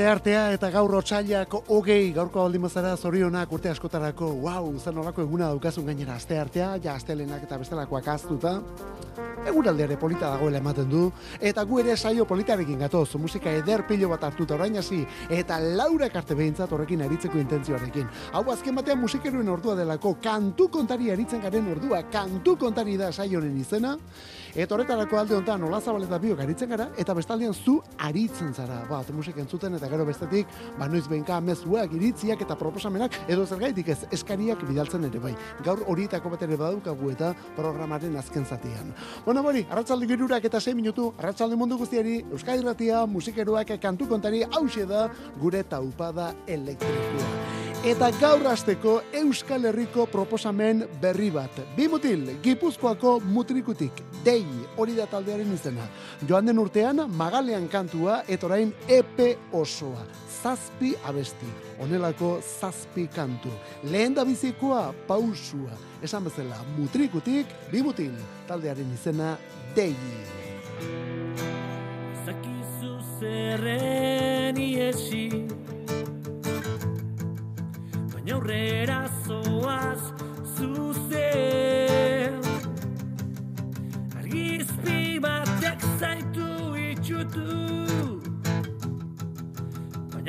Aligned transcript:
Aste 0.00 0.08
artea 0.08 0.42
eta 0.56 0.68
gaur 0.72 0.94
otsailak 0.96 1.52
hogei 1.68 2.06
gaurko 2.16 2.40
baldin 2.40 2.62
bazara 2.64 2.94
zorionak 2.96 3.50
urte 3.52 3.68
askotarako, 3.68 4.30
wow, 4.46 4.70
zen 4.80 4.94
nolako 4.96 5.26
eguna 5.26 5.50
daukazun 5.52 5.84
gainera 5.90 6.14
aste 6.16 6.38
artea, 6.40 6.70
ja 6.80 6.94
astelenak 6.96 7.44
eta 7.44 7.58
bestelakoak 7.60 8.08
aztuta. 8.08 8.54
Eguraldeare 9.50 9.96
polita 9.98 10.28
dagoela 10.30 10.60
ematen 10.60 10.86
du, 10.86 11.08
eta 11.42 11.64
gu 11.66 11.80
ere 11.82 11.96
saio 11.96 12.24
politarekin 12.28 12.78
gatoz, 12.84 13.16
musika 13.18 13.50
eder 13.50 13.82
pilo 13.88 14.08
bat 14.12 14.22
hartuta 14.28 14.54
orain 14.54 14.76
hasi, 14.78 15.00
eta 15.28 15.58
laura 15.58 16.06
karte 16.08 16.36
behintzat 16.38 16.70
horrekin 16.70 17.02
aritzeko 17.02 17.38
intentzioarekin. 17.40 18.06
Hau 18.32 18.44
azken 18.52 18.78
batean 18.78 19.00
musikeruen 19.00 19.48
ordua 19.50 19.74
delako, 19.74 20.14
kantu 20.22 20.68
kontari 20.70 21.10
aritzen 21.10 21.42
garen 21.42 21.66
ordua, 21.72 22.04
kantu 22.12 22.54
kontari 22.60 22.94
da 23.00 23.10
saionen 23.10 23.56
izena, 23.58 23.96
eta 24.54 24.76
horretarako 24.76 25.18
alde 25.18 25.34
honetan 25.40 25.60
nola 25.64 25.80
zabaleta 25.80 26.20
biok 26.22 26.44
aritzen 26.46 26.70
gara, 26.70 26.86
eta 26.96 27.14
bestaldean 27.18 27.54
zu 27.54 27.80
aritzen 27.98 28.54
zara, 28.54 28.84
bat 28.90 29.10
musik 29.10 29.42
entzuten, 29.42 29.74
eta 29.80 29.90
gero 29.90 30.06
bestetik, 30.06 30.46
ba 30.78 30.86
noiz 30.86 31.08
behinka 31.10 31.40
mezuak, 31.42 31.90
iritziak 31.98 32.46
eta 32.46 32.54
proposamenak, 32.60 33.18
edo 33.26 33.46
zergaitik 33.46 33.90
ez 33.96 33.98
eskariak 34.14 34.62
bidaltzen 34.68 35.10
ere 35.10 35.18
bai. 35.18 35.34
Gaur 35.66 35.82
horietako 35.90 36.36
bat 36.36 36.46
ere 36.46 36.58
badukagu 36.60 37.10
eta 37.10 37.34
programaren 37.58 38.14
azken 38.20 38.46
zatian. 38.46 38.94
Bueno, 39.24 39.39
bori, 39.42 39.64
arratzalde 39.70 40.06
girurak 40.06 40.44
eta 40.44 40.60
6 40.60 40.74
minutu, 40.74 41.12
arratzalde 41.18 41.56
mundu 41.56 41.78
guztiari, 41.78 42.20
Euskal 42.32 42.62
Irratia, 42.62 43.04
musikeroak 43.06 43.76
kantu 43.80 44.08
kontari, 44.08 44.42
hause 44.42 44.86
da 44.86 45.08
gure 45.40 45.62
taupada 45.62 46.34
elektrikoa. 46.46 47.30
Eta 47.80 48.10
gaur 48.20 48.44
asteko 48.50 48.98
Euskal 49.22 49.64
Herriko 49.64 50.04
proposamen 50.12 50.82
berri 51.00 51.30
bat. 51.30 51.62
Bi 51.76 51.88
Gipuzkoako 52.42 53.20
mutrikutik, 53.20 54.02
dei, 54.22 54.44
hori 54.76 54.94
da 54.94 55.06
taldearen 55.06 55.54
izena. 55.54 55.88
Joan 56.28 56.44
den 56.44 56.58
urtean, 56.58 57.06
magalean 57.08 57.68
kantua, 57.68 58.24
eta 58.28 58.46
orain 58.46 58.74
epe 58.86 59.38
osoa. 59.52 60.04
Zazpi 60.42 60.94
abesti, 61.04 61.46
onelako 61.80 62.40
zazpi 62.60 63.06
kantu. 63.14 63.52
Lehen 63.84 64.14
da 64.14 64.24
bizikoa, 64.24 64.92
pausua. 65.06 65.76
Esan 66.02 66.24
bezala, 66.24 66.56
mutrikutik, 66.78 67.46
bi 67.72 67.82
mutil, 67.84 68.14
taldearen 68.48 68.92
izena, 68.94 69.36
dei. 69.76 69.94
Zakizu 72.24 72.94
zerren 73.18 74.56
iesi 74.56 75.28
Baina 78.12 78.34
aurrera 78.36 79.00
zoaz 79.26 80.00
zuzen 80.56 82.40
Argizpi 84.18 85.18
batek 85.20 85.84
zaitu 86.00 86.48
itxutu 86.88 88.19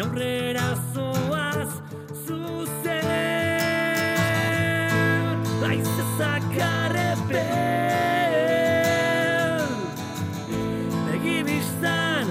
Aurrera 0.01 0.75
zoaz 0.93 1.71
zuzen 2.25 3.05
Laiz 5.61 5.91
ezakarrepen 6.03 7.43
Begi 11.05 11.37
biztan 11.51 12.25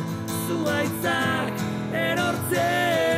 zuaitzak 0.49 1.55
erortzen 2.03 3.10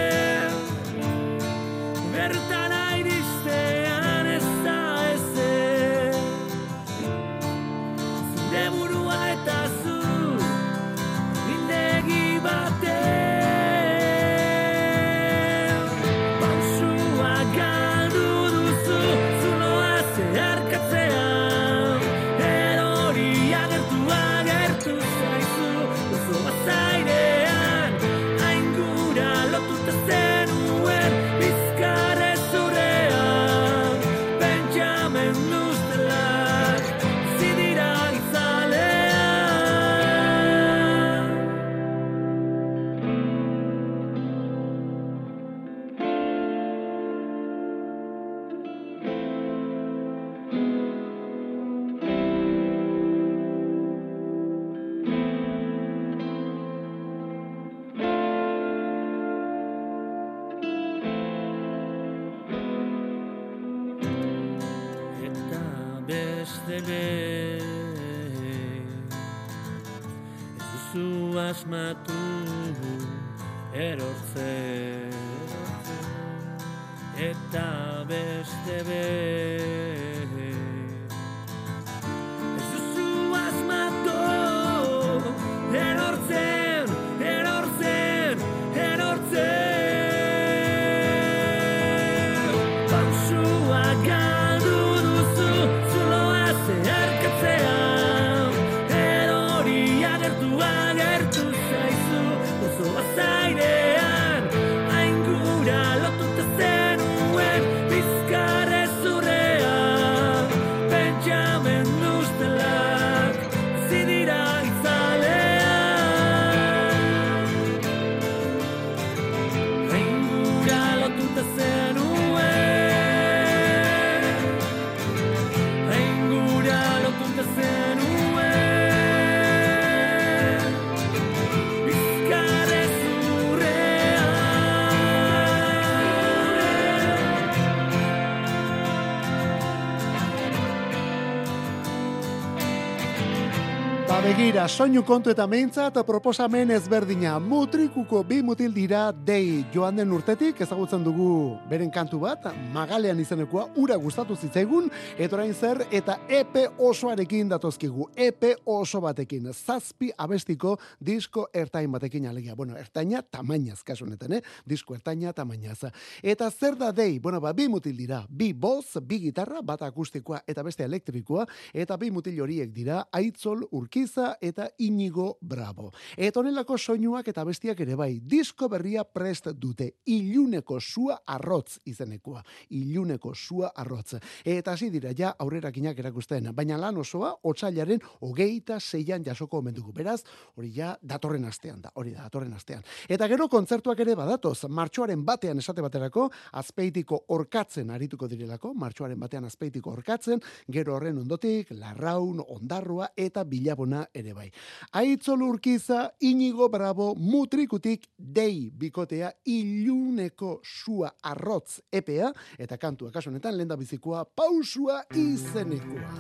begira, 144.43 144.65
soinu 144.67 145.05
kontu 145.07 145.31
eta 145.31 145.45
meintza 145.47 145.85
eta 145.87 146.03
proposamen 146.03 146.73
ezberdina. 146.75 147.37
Mutrikuko 147.39 148.25
bi 148.27 148.41
mutil 148.43 148.73
dira 148.75 149.03
dei 149.13 149.61
joan 149.71 150.01
den 150.01 150.11
urtetik 150.11 150.59
ezagutzen 150.65 151.05
dugu 151.07 151.61
beren 151.71 151.93
kantu 151.95 152.19
bat, 152.25 152.49
magalean 152.75 153.21
izenekoa, 153.23 153.69
ura 153.79 153.95
gustatu 154.03 154.35
zitzaigun, 154.35 154.89
eta 155.15 155.39
orain 155.39 155.55
zer, 155.55 155.85
eta 155.95 156.17
epe 156.27 156.65
osoarekin 156.83 157.53
datozkigu, 157.53 158.09
epe 158.19 158.57
oso 158.67 158.99
batekin, 159.05 159.47
zazpi 159.53 160.11
abestiko 160.19 160.75
disko 160.99 161.47
ertain 161.55 161.93
batekin 161.95 162.27
alegia. 162.27 162.57
Bueno, 162.59 162.75
ertaina 162.75 163.23
tamainaz, 163.23 163.85
kasunetan, 163.87 164.41
eh? 164.41 164.43
Disko 164.67 164.99
ertaina 164.99 165.31
tamainaz. 165.33 165.93
Eta 166.19 166.51
zer 166.51 166.75
da 166.81 166.91
dei? 166.91 167.21
Bueno, 167.21 167.39
ba, 167.41 167.55
bi 167.55 167.69
mutil 167.71 167.95
dira, 167.95 168.25
bi 168.29 168.51
boz, 168.53 168.99
bi 169.07 169.23
gitarra, 169.29 169.63
bat 169.63 169.87
akustikoa 169.87 170.43
eta 170.49 170.67
beste 170.67 170.83
elektrikoa, 170.89 171.47
eta 171.73 171.97
bi 171.97 172.11
mutil 172.11 172.43
horiek 172.43 172.75
dira, 172.75 173.05
aitzol, 173.13 173.69
urkiza 173.71 174.32
eta 174.41 174.69
inigo 174.79 175.39
bravo. 175.41 175.91
Eta 176.17 176.41
honelako 176.41 176.79
soinuak 176.79 177.29
eta 177.29 177.45
bestiak 177.45 177.81
ere 177.81 177.97
bai, 177.99 178.21
disko 178.21 178.69
berria 178.69 179.05
prest 179.05 179.49
dute, 179.59 179.89
iluneko 180.07 180.81
sua 180.81 181.19
arrotz 181.27 181.79
izenekoa, 181.85 182.43
iluneko 182.71 183.35
sua 183.35 183.73
arrotz. 183.77 184.15
Eta 184.45 184.73
hasi 184.73 184.91
dira 184.91 185.13
ja 185.17 185.35
aurrerakinak 185.39 185.99
erakusten, 185.99 186.51
baina 186.55 186.79
lan 186.79 186.99
osoa, 187.03 187.33
otsailaren 187.43 188.01
hogeita 188.21 188.79
zeian 188.81 189.25
jasoko 189.25 189.59
omendugu. 189.59 189.93
Beraz, 189.93 190.23
hori 190.57 190.73
ja 190.77 190.97
datorren 191.03 191.45
astean 191.45 191.81
da, 191.83 191.91
hori 191.95 192.15
da, 192.15 192.23
datorren 192.29 192.53
astean. 192.55 192.83
Eta 193.09 193.29
gero 193.29 193.49
kontzertuak 193.49 194.01
ere 194.05 194.15
badatoz, 194.19 194.69
martxoaren 194.69 195.25
batean 195.25 195.59
esate 195.59 195.83
baterako, 195.83 196.29
azpeitiko 196.61 197.25
orkatzen 197.35 197.91
arituko 197.91 198.29
direlako, 198.31 198.73
martxoaren 198.79 199.19
batean 199.21 199.49
azpeitiko 199.49 199.93
orkatzen, 199.93 200.41
gero 200.69 200.95
horren 200.97 201.19
ondotik, 201.19 201.73
larraun, 201.75 202.41
ondarrua 202.47 203.11
eta 203.17 203.45
bilabona 203.45 204.05
ere 204.15 204.22
bai. 204.31 204.47
Aitzol 204.93 205.43
urkiza, 205.43 206.05
inigo 206.21 206.69
bravo, 206.71 207.15
mutrikutik 207.19 208.07
dei 208.17 208.71
bikotea 208.71 209.33
iluneko 209.45 210.61
sua 210.63 211.11
arrotz 211.23 211.81
epea, 211.91 212.31
eta 212.59 212.79
kantua 212.79 213.11
kasu 213.11 213.31
honetan 213.31 213.59
lenda 213.59 213.77
bizikoa 213.77 214.25
pausua 214.25 215.03
izenekoa. 215.19 216.15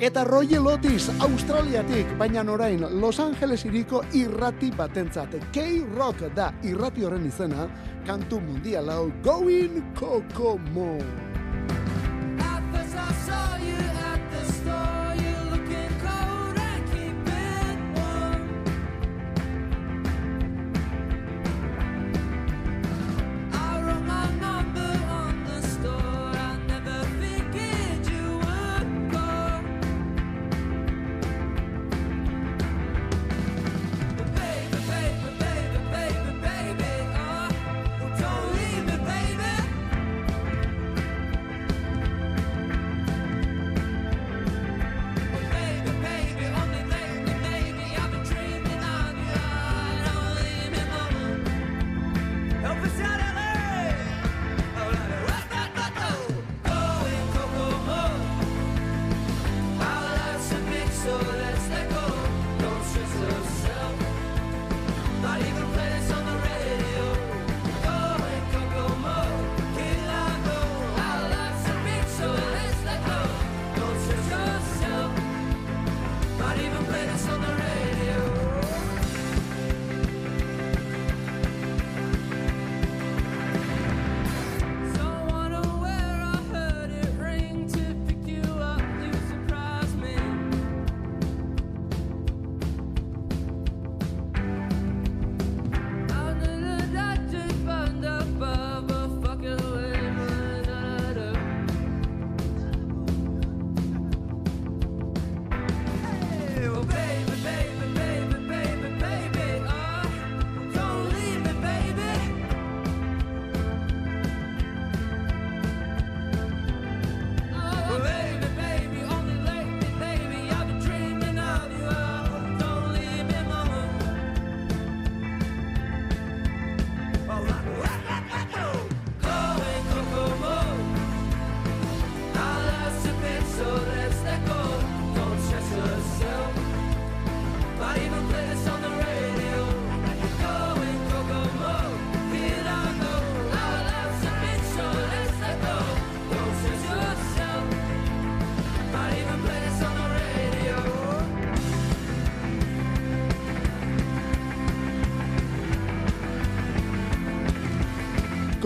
Eta 0.00 0.24
Royal 0.24 0.66
Otis, 0.66 1.10
Australiatik, 1.20 2.16
baina 2.16 2.40
orain 2.48 2.86
Los 3.00 3.20
Angeles 3.20 3.66
iriko 3.68 4.00
irrati 4.16 4.70
batentzat. 4.72 5.36
K-Rock 5.52 6.30
da 6.34 6.54
irrati 6.64 7.04
horren 7.04 7.26
izena, 7.28 7.68
kantu 8.06 8.40
mundial 8.40 8.88
hau 8.88 9.10
Going 9.22 9.92
Kokomo. 9.98 10.96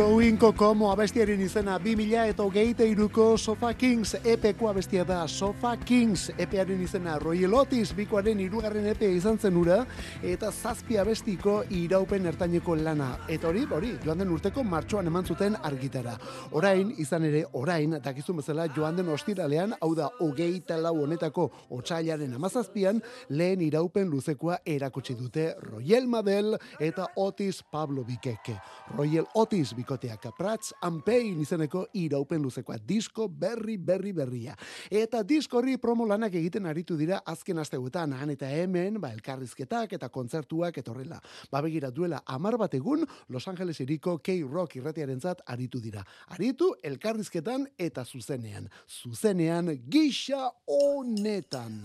Going 0.05 0.37
Kokomo 0.37 0.91
abestiaren 0.93 1.41
izena 1.41 1.79
2000 1.81 2.27
eta 2.29 2.45
hogeita 2.45 2.85
iruko 2.85 3.39
Sofa 3.41 3.71
Kings 3.73 4.11
epeko 4.21 4.69
abestia 4.69 5.05
da 5.09 5.23
Sofa 5.27 5.71
Kings. 5.81 6.27
Epearen 6.37 6.83
izena 6.85 7.15
Royal 7.19 7.55
Otis 7.57 7.95
bikoaren 7.97 8.43
irugarren 8.45 8.85
epe 8.91 9.09
izan 9.17 9.39
zen 9.41 9.57
ura 9.57 9.79
eta 10.23 10.51
zazpi 10.53 10.99
abestiko 11.01 11.55
iraupen 11.73 12.29
ertaineko 12.29 12.77
lana. 12.77 13.07
Eta 13.33 13.49
hori, 13.49 13.63
hori, 13.65 13.95
joan 14.05 14.21
den 14.21 14.35
urteko 14.35 14.65
martxoan 14.65 15.09
eman 15.09 15.25
zuten 15.25 15.57
argitara. 15.71 16.19
Orain, 16.53 16.93
izan 17.01 17.25
ere, 17.25 17.47
orain 17.53 17.97
dakizun 18.05 18.43
bezala 18.43 18.69
joan 18.77 19.01
den 19.01 19.09
ostiralean 19.09 19.73
hau 19.81 19.95
da 19.97 20.11
hogeita 20.21 20.77
lau 20.77 20.99
honetako 21.07 21.49
otsailaren 21.79 22.37
amazazpian 22.37 23.01
lehen 23.31 23.65
iraupen 23.65 24.13
luzekoa 24.13 24.61
erakutsi 24.67 25.17
dute 25.17 25.55
Royal 25.63 26.07
Mabel 26.07 26.59
eta 26.79 27.09
Otis 27.17 27.63
Pablo 27.63 28.05
Bikeke 28.05 28.61
Royal 28.99 29.33
Otis 29.33 29.73
bikoteak 29.95 30.35
Prats 30.37 30.73
and 30.83 31.03
Pain 31.05 31.41
izeneko 31.41 31.87
iraupen 31.95 32.43
luzekoa 32.43 32.79
disko 32.87 33.29
berri 33.29 33.77
berri 33.77 34.13
berria. 34.13 34.55
Eta 34.91 35.23
disko 35.23 35.59
horri 35.59 35.77
promo 35.79 36.07
lanak 36.07 36.35
egiten 36.35 36.67
aritu 36.67 36.97
dira 36.97 37.23
azken 37.25 37.59
asteguetan 37.59 38.13
han 38.13 38.31
eta 38.31 38.49
hemen, 38.51 39.01
ba 39.01 39.13
elkarrizketak 39.13 39.93
eta 39.93 40.09
kontzertuak 40.09 40.79
etorrela. 40.79 41.21
Ba 41.51 41.63
begira 41.63 41.91
duela 41.91 42.23
10 42.27 42.59
bat 42.59 42.75
egun 42.75 43.07
Los 43.29 43.47
Angeles 43.49 43.81
iriko 43.81 44.19
K-Rock 44.19 44.77
irratiarentzat 44.77 45.45
aritu 45.47 45.81
dira. 45.81 46.05
Aritu 46.29 46.75
elkarrizketan 46.83 47.69
eta 47.79 48.05
zuzenean. 48.05 48.69
Zuzenean 48.89 49.77
gisa 49.89 50.51
honetan. 50.67 51.85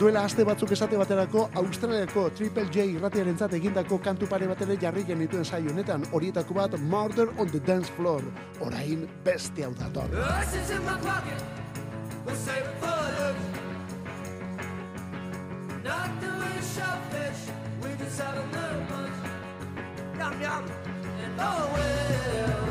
Duela 0.00 0.22
aste 0.24 0.44
batzuk 0.48 0.70
esate 0.72 0.96
baterako 0.96 1.42
Australiako 1.60 2.22
Triple 2.32 2.62
J 2.72 2.86
irratiarentzat 2.94 3.52
egindako 3.58 3.98
kantu 4.00 4.28
pare 4.30 4.46
bat 4.48 4.62
ere 4.64 4.78
jarri 4.80 5.02
genituen 5.04 5.44
saio 5.44 5.74
honetan 5.74 6.06
horietako 6.16 6.56
bat 6.56 6.76
Murder 6.94 7.28
on 7.36 7.50
the 7.52 7.60
Dance 7.60 7.92
Floor. 7.98 8.24
Orain 8.64 9.04
beste 9.26 9.62
hau 9.66 9.74
dator. 9.76 10.08
Yum 20.18 20.40
yum. 20.40 20.64
And 21.24 21.40
oh 21.40 21.70
well, 21.74 22.69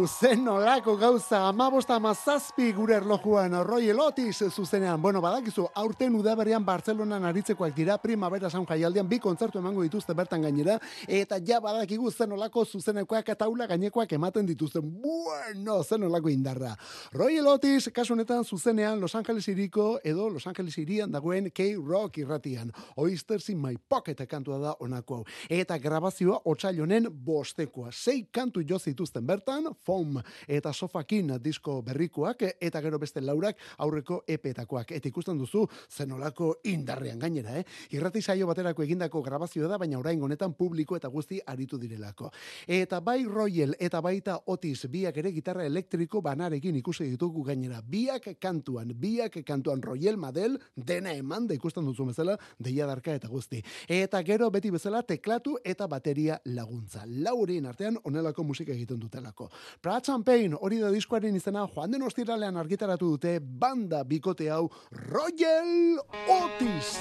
Wow, 0.00 0.09
zen 0.20 0.42
nolako 0.44 0.96
gauza, 0.96 1.38
amabosta 1.48 1.94
amazazpi 1.96 2.72
gure 2.76 2.94
erlojuan, 2.98 3.54
Roy 3.64 3.88
Elotis 3.88 4.42
zuzenean. 4.50 5.00
Bueno, 5.00 5.20
badakizu, 5.24 5.64
aurten 5.74 6.14
udaberrian 6.14 6.64
Bartzelonan 6.64 7.24
aritzekoak 7.24 7.72
dira, 7.72 7.96
primavera 8.02 8.50
sound 8.50 8.68
jaialdian, 8.68 9.08
bi 9.08 9.16
kontzertu 9.18 9.58
emango 9.62 9.80
dituzte 9.82 10.12
bertan 10.14 10.42
gainera, 10.44 10.76
eta 11.08 11.38
ja 11.46 11.60
badakigu 11.64 12.10
zen 12.10 12.28
nolako 12.34 12.66
zuzenekoak 12.66 13.30
eta 13.30 13.46
taula 13.46 13.66
gainekoak 13.70 14.12
ematen 14.12 14.44
dituzten. 14.50 14.90
Bueno, 15.00 15.78
zen 15.84 16.04
nolako 16.04 16.28
indarra. 16.28 16.74
Roy 17.16 17.38
Elotis, 17.40 17.88
kasu 17.88 18.12
honetan 18.12 18.44
zuzenean 18.44 19.00
Los 19.00 19.14
Angeles 19.14 19.48
iriko, 19.48 20.00
edo 20.04 20.28
Los 20.28 20.46
Angeles 20.46 20.76
irian 20.78 21.10
dagoen 21.10 21.50
K-Rock 21.50 22.18
irratian. 22.18 22.74
Oysters 22.96 23.48
in 23.48 23.62
my 23.62 23.76
pocket 23.88 24.20
kantua 24.28 24.58
da 24.58 24.76
honako 24.80 25.22
hau. 25.22 25.24
Eta 25.48 25.78
grabazioa 25.78 26.42
otsailonen 26.44 27.08
bostekoa. 27.08 27.88
Sei 27.90 28.26
kantu 28.30 28.60
jo 28.68 28.78
zituzten 28.78 29.24
bertan, 29.26 29.72
Foam 30.10 30.22
eta 30.48 30.72
Sofakin 30.72 31.30
disko 31.42 31.80
berrikoak, 31.82 32.42
eta 32.60 32.80
gero 32.82 32.98
beste 32.98 33.20
laurak 33.20 33.58
aurreko 33.78 34.22
epetakoak. 34.26 34.92
Eta 34.92 35.08
ikusten 35.08 35.38
duzu 35.38 35.66
zenolako 35.90 36.56
indarrean 36.64 37.18
gainera, 37.18 37.58
eh? 37.58 37.64
Irrati 37.94 38.22
saio 38.22 38.46
baterako 38.46 38.82
egindako 38.82 39.22
grabazioa 39.22 39.68
da, 39.68 39.78
baina 39.78 39.98
orain 39.98 40.22
honetan 40.22 40.54
publiko 40.54 40.96
eta 40.96 41.08
guzti 41.08 41.40
aritu 41.46 41.78
direlako. 41.78 42.30
Eta 42.66 43.00
bai 43.00 43.24
Royal 43.24 43.74
eta 43.78 44.00
baita 44.00 44.38
Otis 44.46 44.86
biak 44.90 45.16
ere 45.16 45.32
gitarra 45.32 45.64
elektriko 45.64 46.20
banarekin 46.20 46.76
ikusi 46.76 47.08
ditugu 47.10 47.44
gainera. 47.44 47.82
Biak 47.82 48.30
kantuan, 48.40 48.92
biak 48.94 49.40
kantuan 49.46 49.82
Royal 49.82 50.16
Madel 50.16 50.58
dena 50.76 51.12
eman 51.12 51.46
da 51.46 51.54
ikusten 51.54 51.84
duzu 51.84 52.06
bezala 52.10 52.36
deia 52.58 52.86
darka 52.86 53.14
eta 53.14 53.28
guzti. 53.28 53.62
Eta 53.88 54.22
gero 54.22 54.50
beti 54.50 54.70
bezala 54.70 55.02
teklatu 55.02 55.58
eta 55.64 55.86
bateria 55.86 56.40
laguntza. 56.46 57.04
Laurien 57.06 57.66
artean 57.66 57.98
onelako 58.04 58.44
musika 58.44 58.72
egiten 58.72 59.00
dutelako. 59.00 59.50
Pratt 59.80 59.99
Champagne 60.00 60.56
hori 60.60 60.78
da 60.80 60.90
diskoaren 60.90 61.36
izena 61.36 61.66
joan 61.74 61.90
den 61.92 62.02
ostiralean 62.02 62.56
argitaratu 62.56 63.14
dute 63.14 63.38
banda 63.40 64.02
bikote 64.04 64.50
hau 64.50 64.68
Royal 65.12 66.00
Otis. 66.40 66.96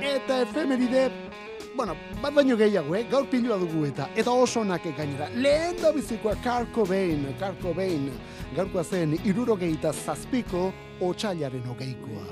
Eta 0.00 0.40
efemeride 0.42 1.08
bueno, 1.76 1.94
bat 2.22 2.34
baino 2.34 2.56
gehiago, 2.56 2.94
eh? 2.96 3.04
gaur 3.10 3.26
pilua 3.30 3.56
dugu 3.60 3.86
eta, 3.86 4.08
eta 4.16 4.32
oso 4.32 4.60
onak 4.60 4.84
gainera. 4.96 5.28
Lehen 5.36 5.78
da 5.80 5.92
bizikoa 5.92 6.34
Kurt 6.44 6.72
Cobain, 6.74 7.24
Kurt 7.38 7.62
Cobain, 7.62 8.10
gaurkoa 8.56 8.84
zen 8.84 9.16
irurogeita 9.24 9.92
zazpiko 9.92 10.70
otxailaren 11.00 11.64
hogeikoa. 11.70 12.26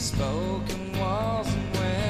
Spoken 0.00 0.92
wasn't 0.98 1.76
well, 1.76 2.09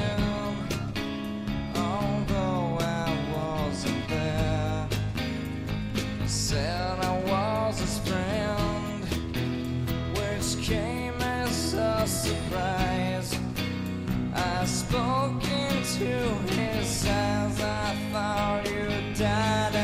Said 6.51 6.99
I 6.99 7.17
was 7.31 7.79
his 7.79 7.97
friend, 7.99 9.05
which 10.17 10.61
came 10.61 11.13
as 11.21 11.73
a 11.73 12.05
surprise. 12.05 13.39
I 14.35 14.65
spoke 14.65 15.41
into 15.45 16.09
his 16.51 17.07
eyes. 17.07 17.61
I 17.61 17.95
thought 18.11 18.67
you 18.69 19.13
died 19.13 19.75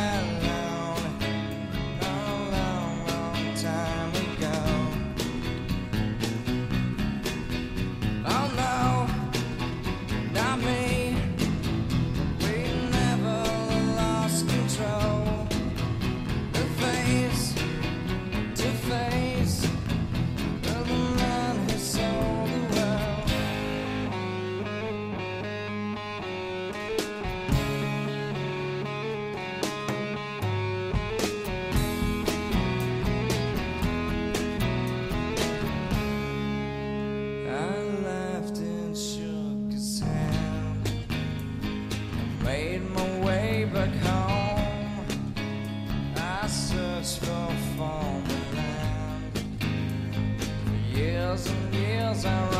thousand 51.37 51.73
years 51.75 52.25
I 52.25 52.56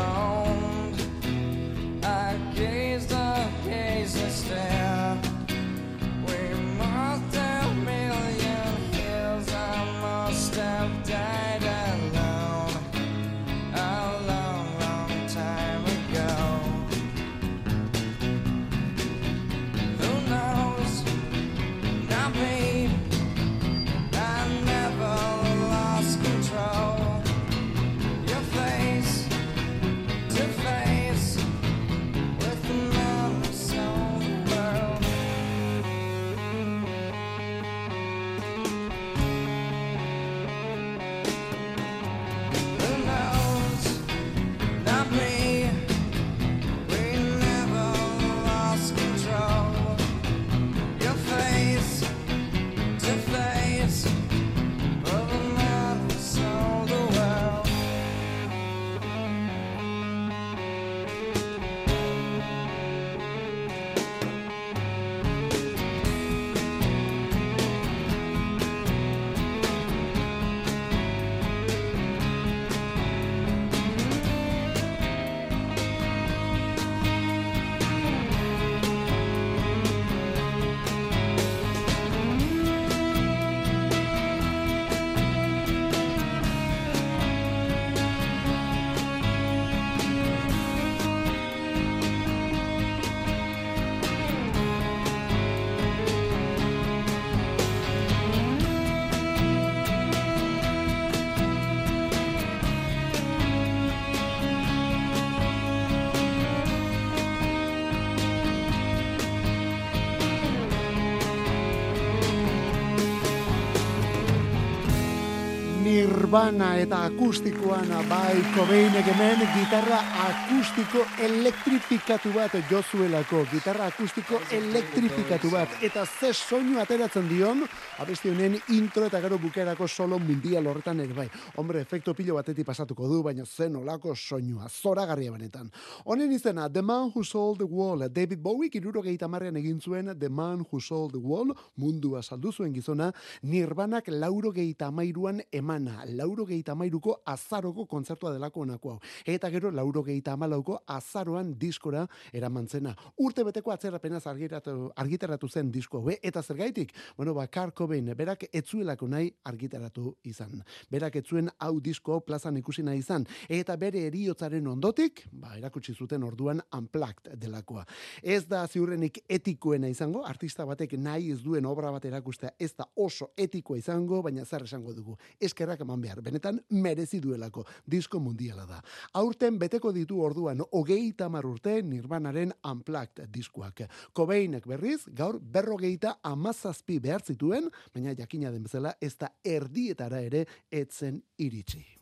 Nirvana 116.28 116.74
eta 116.76 116.98
akustikoan 117.06 117.88
bai 118.04 118.36
Cobainek 118.52 119.06
hemen 119.08 119.38
gitarra 119.54 119.96
akustiko 120.26 121.06
elektrifikatu 121.24 122.34
bat 122.34 122.52
jozuelako 122.68 123.46
gitarra 123.48 123.86
akustiko 123.88 124.36
elektrifikatu 124.52 125.48
bat. 125.48 125.72
Eta 125.80 126.02
ze 126.04 126.34
soinu 126.36 126.82
ateratzen 126.82 127.30
dion 127.30 127.62
abesti 128.04 128.28
honen 128.28 128.58
intro 128.76 129.06
eta 129.06 129.22
gero 129.24 129.38
bukerako 129.38 129.88
solo 129.88 130.18
mundial 130.18 130.66
horretan 130.66 131.00
ere 131.00 131.14
bai. 131.16 131.26
Hombre 131.56 131.80
efekto 131.80 132.12
pilo 132.12 132.34
batetik 132.36 132.66
pasatuko 132.66 133.08
du 133.08 133.22
baina 133.22 133.46
zen 133.46 133.76
olako 133.76 134.14
soinua 134.14 134.68
zoragarria 134.68 135.32
benetan. 135.32 135.72
Honen 136.04 136.32
izena 136.32 136.68
The 136.68 136.82
Man 136.82 137.10
Who 137.14 137.24
Sold 137.24 137.64
the 137.64 137.64
Wall 137.64 138.04
David 138.10 138.42
Bowie 138.42 138.68
irurogeita 138.74 139.28
marrean 139.28 139.56
egin 139.56 139.80
zuen 139.80 140.12
The 140.18 140.28
Man 140.28 140.66
Who 140.70 140.80
Sold 140.80 141.12
the 141.12 141.24
Wall 141.24 141.56
mundua 141.76 142.22
saldu 142.22 142.52
zuen 142.52 142.74
gizona 142.74 143.14
Nirvanak 143.42 144.08
laurogeita 144.08 144.92
amairuan 144.92 145.40
emana, 145.50 146.04
laurogeita 146.18 146.74
amairuko 146.74 147.20
azaroko 147.26 147.86
kontzertua 147.86 148.32
delako 148.34 148.64
honako 148.64 148.92
hau. 148.92 148.98
Eta 149.26 149.50
gero 149.54 149.70
laurogeita 149.74 150.34
amalauko 150.34 150.80
azaroan 150.86 151.54
diskora 151.58 152.06
eraman 152.32 152.68
zena. 152.68 152.94
Urte 153.24 153.44
beteko 153.46 153.72
atzerapenaz 153.72 154.24
argitaratu, 154.26 155.48
zen 155.48 155.72
disko 155.72 156.02
eh? 156.10 156.18
eta 156.22 156.42
zergaitik, 156.42 156.92
bueno, 157.16 157.34
ba, 157.34 157.46
Cobain, 157.78 158.10
berak 158.16 158.44
etzuelako 158.52 159.08
nahi 159.08 159.30
argitaratu 159.44 160.14
izan. 160.24 160.62
Berak 160.90 161.16
etzuen 161.20 161.50
hau 161.58 161.80
disko 161.80 162.20
plazan 162.26 162.56
ikusi 162.56 162.82
nahi 162.82 162.98
izan. 162.98 163.26
Eta 163.48 163.76
bere 163.76 164.04
eriotzaren 164.08 164.66
ondotik, 164.66 165.24
ba, 165.32 165.56
erakutsi 165.58 165.94
zuten 165.94 166.22
orduan 166.24 166.62
unplugged 166.74 167.34
delakoa. 167.40 167.84
Ez 168.22 168.44
da 168.48 168.64
ziurrenik 168.66 169.22
etikoena 169.28 169.88
izango, 169.88 170.24
artista 170.26 170.66
batek 170.66 170.96
nahi 170.98 171.32
ez 171.32 171.42
duen 171.44 171.66
obra 171.66 171.92
bat 171.94 172.04
erakustea 172.08 172.54
ez 172.58 172.72
da 172.76 172.86
oso 172.96 173.30
etikoa 173.36 173.78
izango, 173.78 174.22
baina 174.22 174.44
zer 174.44 174.64
esango 174.64 174.94
dugu. 174.96 175.16
Eskerrak 175.40 175.80
eman 175.84 176.00
behar, 176.00 176.07
benetan 176.16 176.60
merezi 176.70 177.20
duelako, 177.20 177.64
disko 177.86 178.20
mundiala 178.20 178.66
da. 178.66 178.80
Aurten 179.20 179.58
beteko 179.58 179.92
ditu 179.92 180.22
orduan, 180.22 180.62
hogeita 180.72 181.28
hamar 181.28 181.46
urte 181.46 181.82
Nirvanaren 181.82 182.52
unplugged 182.64 183.26
diskoak. 183.34 183.84
Kobeinek 184.12 184.66
berriz, 184.66 185.02
gaur 185.14 185.38
berrogeita 185.40 186.18
amazazpi 186.22 186.98
behar 186.98 187.22
zituen, 187.24 187.70
baina 187.94 188.14
jakina 188.14 188.50
den 188.50 188.62
bezala 188.62 188.94
ez 189.00 189.16
da 189.18 189.32
erdietara 189.44 190.20
ere 190.20 190.46
etzen 190.70 191.22
iritsi. 191.38 191.97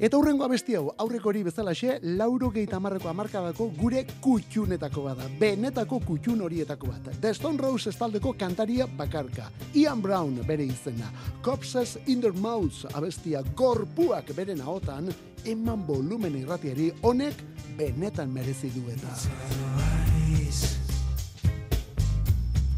Eta 0.00 0.16
hurrengo 0.16 0.44
abesti 0.44 0.76
hau, 0.78 0.86
aurreko 0.98 1.28
hori 1.30 1.42
bezalaxe, 1.44 1.98
lauro 2.18 2.50
geita 2.50 2.78
amarreko 2.78 3.10
amarkadako 3.10 3.68
gure 3.76 4.04
kutxunetako 4.24 5.04
bada. 5.04 5.28
Benetako 5.40 6.00
kutxun 6.06 6.40
horietako 6.46 6.88
bat. 6.88 7.10
The 7.20 7.34
Stone 7.34 7.60
Rose 7.60 7.90
estaldeko 7.90 8.32
kantaria 8.38 8.86
bakarka. 8.86 9.50
Ian 9.74 10.00
Brown 10.02 10.40
bere 10.46 10.64
izena. 10.64 11.10
Copses 11.42 11.98
in 12.06 12.20
their 12.20 12.32
mouths 12.32 12.86
abestia 12.94 13.42
gorpuak 13.56 14.34
bere 14.36 14.54
nahotan, 14.54 15.12
eman 15.44 15.86
volumen 15.86 16.36
irratiari 16.40 16.92
honek 17.02 17.44
benetan 17.76 18.32
merezi 18.32 18.70
du 18.70 18.88
eta. 18.90 19.12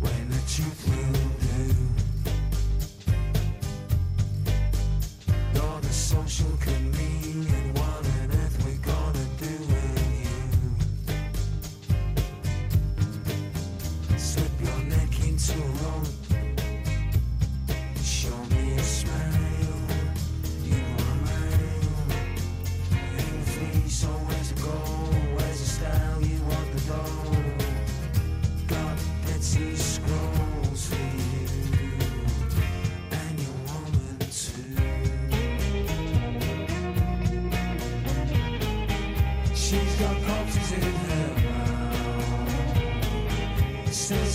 when 0.04 1.23
social 6.14 6.56
can 6.60 6.92
mean 6.92 7.23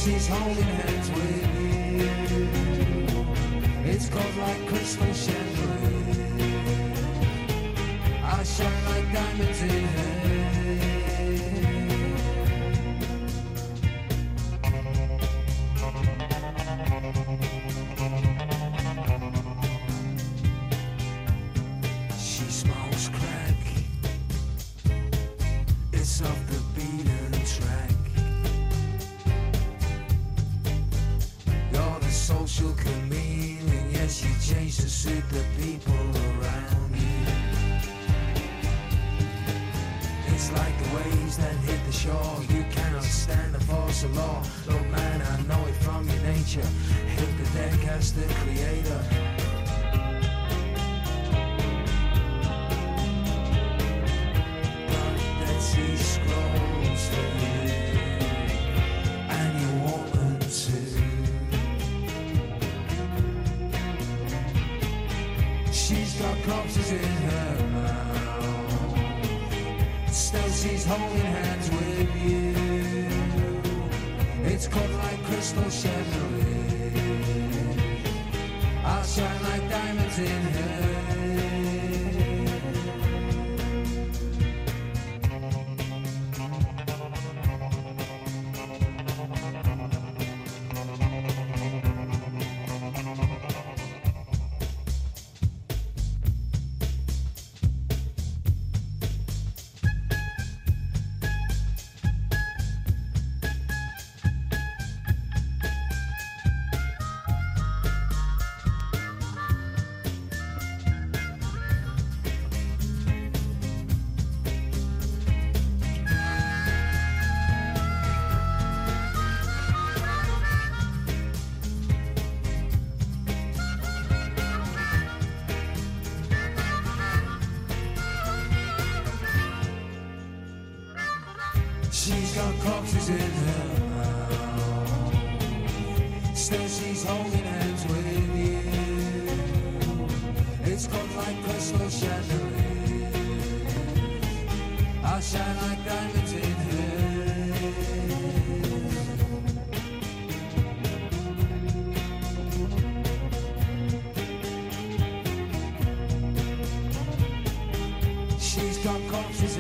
she's 0.03 0.27
holding 0.27 0.63
hands 0.63 1.09
with 1.11 1.55
you. 1.59 2.07
It's 3.91 4.07
cold 4.09 4.35
like 4.37 4.67
crystal 4.67 5.13
chandelier. 5.13 6.23
I 8.23 8.43
shine 8.43 8.85
like 8.85 9.11
diamonds 9.11 9.61
in 9.61 9.69
her. 9.69 10.38
Stand 43.93 44.13
the 44.13 44.19
law. 44.19 44.43
Look, 44.67 44.87
man, 44.89 45.21
I 45.21 45.41
know 45.47 45.67
it 45.67 45.75
from 45.75 46.07
your 46.07 46.21
nature. 46.21 46.61
Hit 46.61 47.37
the 47.37 47.45
deck 47.57 47.87
as 47.87 48.13
the 48.13 48.33
creator. 48.35 49.01
Corpses 66.45 66.91
in 66.91 66.99
her 66.99 67.67
mouth. 67.73 68.97
Still 70.11 70.49
she's 70.49 70.85
holding 70.85 71.19
hands 71.19 71.69
with. 71.69 71.98
Cut 74.71 74.89
like 74.91 75.23
crystal 75.25 75.69
chandelier. 75.69 76.91
I'll 78.85 79.03
shine 79.03 79.43
like 79.43 79.69
diamonds 79.69 80.19
in 80.19 80.41
her. 80.41 80.98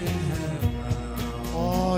In 0.01 0.07
her 0.07 0.38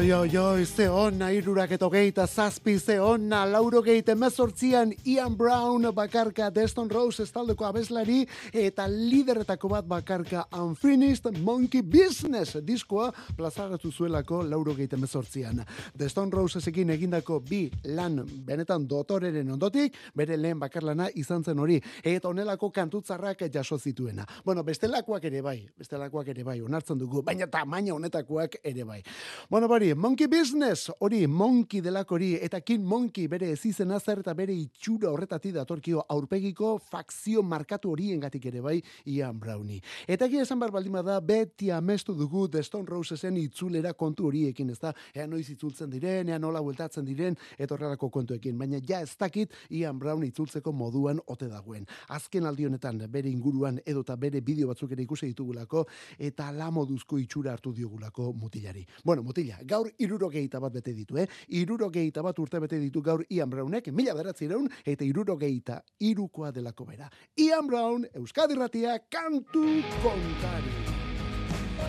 oi, 0.09 0.37
oi, 0.37 0.65
ze 0.65 0.87
hona 0.89 1.27
irurak 1.29 1.75
eta 1.75 1.85
hogeita 1.85 2.23
zazpi, 2.25 2.73
ze 2.79 2.95
hona 2.97 3.43
lauro 3.45 3.83
geite 3.85 4.15
mezortzian 4.17 4.89
Ian 5.05 5.35
Brown 5.37 5.85
bakarka 5.93 6.47
Deston 6.49 6.89
Rose 6.89 7.21
estaldeko 7.21 7.67
abeslari 7.67 8.23
eta 8.51 8.87
lideretako 8.89 9.69
bat 9.69 9.85
bakarka 9.85 10.47
Unfinished 10.57 11.37
Monkey 11.43 11.83
Business 11.83 12.57
diskoa 12.65 13.11
plazaratu 13.37 13.91
zuelako 13.91 14.41
lauro 14.41 14.73
geite 14.73 14.97
mezortzian. 14.97 15.61
Deston 15.93 16.31
Rosesekin 16.31 16.89
egindako 16.89 17.39
bi 17.39 17.69
lan 17.85 18.23
benetan 18.25 18.87
dotoreren 18.87 19.53
ondotik, 19.53 19.93
bere 20.15 20.37
lehen 20.37 20.59
bakarlana 20.59 21.11
izan 21.13 21.43
zen 21.43 21.59
hori, 21.59 21.77
eta 22.03 22.27
honelako 22.27 22.71
kantutzarrak 22.71 23.45
jaso 23.53 23.77
zituena. 23.77 24.25
Bueno, 24.45 24.63
bestelakoak 24.63 25.29
ere 25.29 25.45
bai, 25.45 25.59
bestelakoak 25.77 26.33
ere 26.33 26.43
bai, 26.43 26.59
onartzen 26.61 26.97
dugu, 26.97 27.21
baina 27.21 27.45
tamaina 27.45 27.93
honetakoak 27.93 28.57
ere 28.63 28.83
bai. 28.83 29.01
Bueno, 29.49 29.67
bari, 29.67 29.90
Monkey 29.95 30.27
Business, 30.27 30.91
hori 30.99 31.25
Monkey 31.27 31.81
delako 31.81 32.15
hori, 32.15 32.35
eta 32.35 32.59
King 32.61 32.83
Monkey 32.85 33.27
bere 33.27 33.47
ezizena 33.55 33.99
zer 33.99 34.19
eta 34.21 34.33
bere 34.37 34.53
itxura 34.53 35.09
horretatik 35.09 35.55
datorkio 35.55 36.03
aurpegiko 36.13 36.75
fakzio 36.77 37.41
markatu 37.41 37.89
horiengatik 37.91 38.45
ere 38.51 38.61
bai 38.61 38.75
Ian 39.05 39.39
Brownie. 39.39 39.81
Eta 40.07 40.27
egia 40.29 40.43
esan 40.45 40.59
bar 40.59 40.71
baldin 40.71 40.99
da 41.05 41.19
beti 41.21 41.71
amestu 41.71 42.13
dugu 42.13 42.47
The 42.47 42.61
Stone 42.63 42.85
Rosesen 42.85 43.37
itzulera 43.37 43.93
kontu 43.93 44.27
horiekin, 44.27 44.69
ez 44.69 44.79
da, 44.79 44.93
ea 45.15 45.25
noiz 45.25 45.49
itzultzen 45.49 45.89
diren, 45.89 46.29
ea 46.29 46.37
nola 46.37 46.61
bueltatzen 46.61 47.05
diren, 47.05 47.37
eta 47.57 47.73
horrelako 47.73 48.09
kontuekin, 48.09 48.57
baina 48.57 48.77
ja 48.87 49.01
ez 49.01 49.15
dakit 49.17 49.55
Ian 49.69 49.97
Brown 49.99 50.23
itzultzeko 50.27 50.71
moduan 50.71 51.19
ote 51.25 51.47
dagoen. 51.47 51.87
Azken 52.09 52.45
aldi 52.45 52.69
honetan 52.69 53.01
bere 53.09 53.29
inguruan 53.29 53.79
edota 53.85 54.15
bere 54.15 54.41
bideo 54.41 54.67
batzuk 54.67 54.91
ere 54.91 55.07
ikusi 55.07 55.31
ditugulako, 55.33 55.87
eta 56.19 56.51
la 56.51 56.69
moduzko 56.69 57.17
itxura 57.17 57.55
hartu 57.55 57.73
diogulako 57.73 58.31
mutilari. 58.33 58.85
Bueno, 59.03 59.23
mutila, 59.23 59.57
gaur 59.63 59.80
irurogeita 59.97 60.59
bat 60.59 60.73
bete 60.73 60.93
ditu, 60.93 61.17
eh? 61.17 61.27
Irurogeita 61.47 62.21
bat 62.21 62.39
urte 62.39 62.59
bete 62.59 62.79
ditu 62.79 63.01
gaur 63.01 63.23
Ian 63.29 63.49
Brownek, 63.49 63.91
mila 63.91 64.13
beratzireun, 64.17 64.69
eta 64.85 65.05
irurogeita 65.05 65.81
irukoa 65.99 66.51
delako 66.51 66.85
bera. 66.85 67.09
Ian 67.37 67.67
Brown, 67.67 68.05
Euskadi 68.13 68.55
Ratia, 68.55 68.99
kantu 69.09 69.65
kontari. 70.01 70.99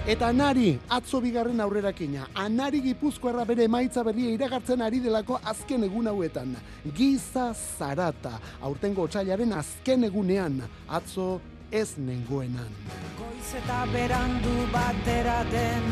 Eta 0.07 0.33
anari, 0.33 0.73
atzo 0.91 1.21
bigarren 1.23 1.61
aurrerakina, 1.63 2.25
anari 2.35 2.81
gipuzkoarra 2.83 3.45
bere 3.47 3.69
emaitza 3.69 4.03
berria 4.03 4.33
iragartzen 4.35 4.83
ari 4.83 4.99
delako 5.05 5.39
azken 5.53 5.85
egun 5.87 6.09
hauetan. 6.11 6.57
Giza 6.97 7.53
zarata, 7.55 8.39
aurtengo 8.61 9.07
otsailaren 9.07 9.53
azken 9.61 10.09
egunean, 10.09 10.59
atzo 10.89 11.41
ez 11.71 11.95
nengoenan. 11.99 12.75
Goiz 13.21 13.55
eta 13.63 13.85
berandu 13.95 14.57
batera 14.75 15.43
den 15.53 15.87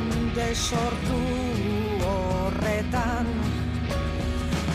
horretan. 2.90 3.26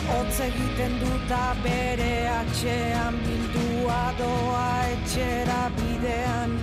Hotz 0.06 0.40
egiten 0.40 0.98
duta 1.00 1.54
bere 1.62 2.28
atxean 2.28 3.18
bildua 3.24 4.12
doa 4.18 4.86
etxera 4.92 5.70
bidean. 5.76 6.56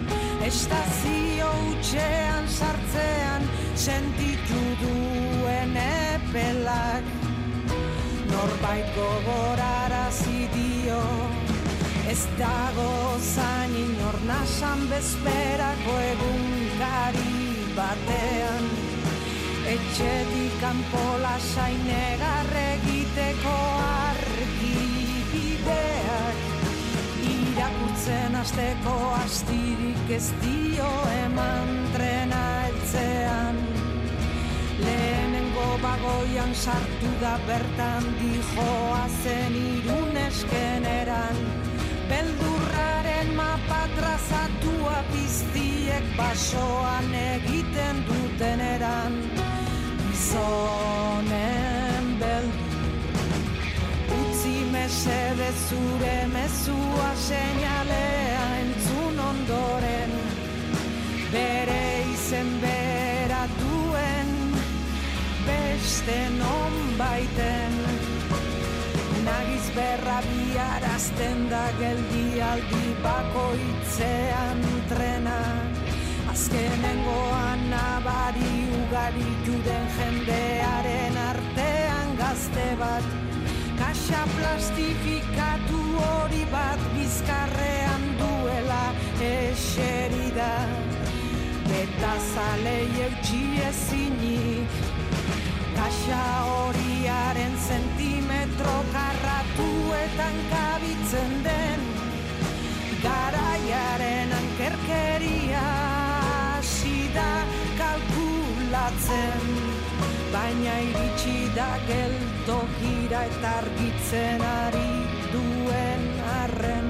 Estazio 0.46 1.50
utxean 1.72 2.48
sartzean 2.48 3.44
sentitu 3.76 4.62
duen 4.82 5.76
epelak. 5.78 7.04
Norbait 8.32 8.88
gogorarazi 8.96 10.48
dio 10.54 11.02
Ez 12.10 12.28
dago 12.38 13.18
zain 13.20 13.76
inor 13.76 14.18
nasan 14.28 14.90
bezperako 14.90 15.96
egunkari 16.12 17.70
batean 17.78 18.93
Etxetik 19.74 20.54
kanpo 20.62 21.18
lasai 21.18 21.74
negar 21.82 22.50
egiteko 22.62 23.54
argibideak 23.82 24.44
Irakurtzen 27.32 28.38
asteko 28.38 28.94
astirik 29.18 30.12
ez 30.18 30.28
dio 30.44 30.92
eman 31.24 31.72
trena 31.96 32.44
eltzean 32.68 33.58
Lehenengo 34.84 35.70
bagoian 35.82 36.54
sartu 36.54 37.10
da 37.24 37.34
bertan 37.48 38.06
dijoa 38.20 39.06
zen 39.24 39.54
iruneskeneran 39.62 41.42
Beldurraren 42.12 43.34
mapa 43.42 43.82
trazatua 43.98 45.00
piztiek 45.10 46.06
basoan 46.20 47.10
egiten 47.24 48.06
duten 48.12 48.60
eran 48.68 49.14
Gizonen 50.34 52.06
beldur 52.18 53.36
Utzi 54.18 54.66
mesede 54.74 55.50
zure 55.68 56.26
mezua 56.34 57.12
seinalea 57.28 58.46
entzun 58.62 59.20
ondoren. 59.30 60.16
Bere 61.34 61.86
izen 62.14 62.50
bera 62.66 63.44
duen 63.60 64.34
beste 65.46 66.18
non 66.40 66.74
baiten. 66.98 67.78
Nagiz 69.30 69.70
berra 69.78 70.18
biarazten 70.32 71.46
da 71.54 71.66
geldialdi 71.78 72.86
bakoitzean 73.06 74.66
trena 74.90 75.42
Azkenengoan 76.34 77.60
nabari 77.70 78.54
ugari 78.74 79.26
juden 79.46 79.84
jendearen 79.98 81.18
artean 81.24 82.16
gazte 82.18 82.66
bat. 82.80 83.06
Kaxa 83.78 84.24
plastifikatu 84.32 85.82
hori 86.00 86.42
bat 86.50 86.82
bizkarrean 86.96 88.08
duela 88.18 88.82
eserida 89.28 90.50
Eta 91.84 92.16
zalei 92.34 92.90
eutxi 93.06 93.44
ezinik 93.70 94.82
Kaxa 95.78 96.26
horiaren 96.50 97.58
zentimetro 97.70 98.78
karratuetan 98.98 100.38
kabitzen 100.50 100.63
da 111.56 111.78
geltokira 111.86 113.20
eta 113.30 113.50
argitzen 113.62 114.42
ari 114.42 114.94
duen 115.34 116.06
arren. 116.34 116.88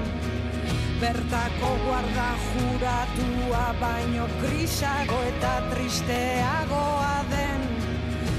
Bertako 1.02 1.72
guarda 1.84 2.28
juratua 2.46 3.64
baino 3.80 4.24
grisago 4.40 5.18
eta 5.28 5.52
tristeagoa 5.68 7.16
den. 7.32 7.66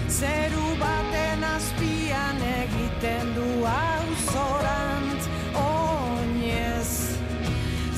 Zeru 0.10 0.68
baten 0.82 1.46
azpian 1.52 2.42
egiten 2.56 3.34
du 3.38 3.50
auzorantz 3.70 5.30
oinez 5.62 6.92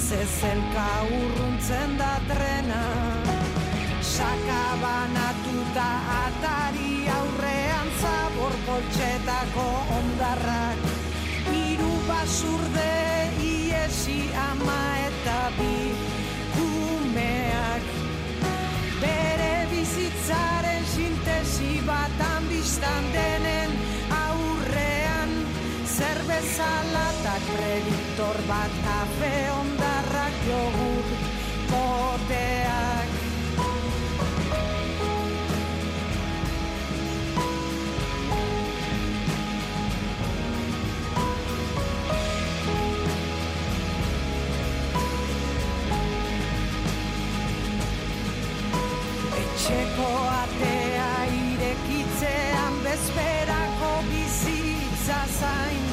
Zezelka 0.07 0.89
urruntzen 1.21 1.95
da 2.01 2.13
trena. 2.27 2.83
Sakabanatuta 4.17 5.87
zabor 5.87 6.26
koltsetako 8.77 9.65
ondarrak 9.97 10.81
Hiru 11.49 11.93
basurde 12.07 12.91
iesi 13.41 14.29
ama 14.37 14.81
eta 15.07 15.39
bi 15.57 15.77
kumeak. 16.53 17.87
Bere 19.01 19.55
bizitzaren 19.71 20.85
sintesi 20.93 21.81
batan 21.89 22.45
biztan 22.51 23.09
denen 23.17 23.73
aurrean 24.19 25.33
zerbeza 25.97 26.71
latak 26.93 27.49
prediktor 27.55 28.43
bat 28.51 28.81
kafe 28.85 29.35
ondarrak 29.57 30.41
jogur 30.45 31.15
poteak 31.73 33.16
Etxeko 49.67 50.11
atea 50.31 51.07
irekitzean 51.37 52.77
bezperako 52.85 53.89
bizitza 54.07 55.17
zain. 55.39 55.89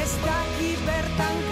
Ez 0.00 0.12
daki 0.24 0.70
bertan 0.86 1.44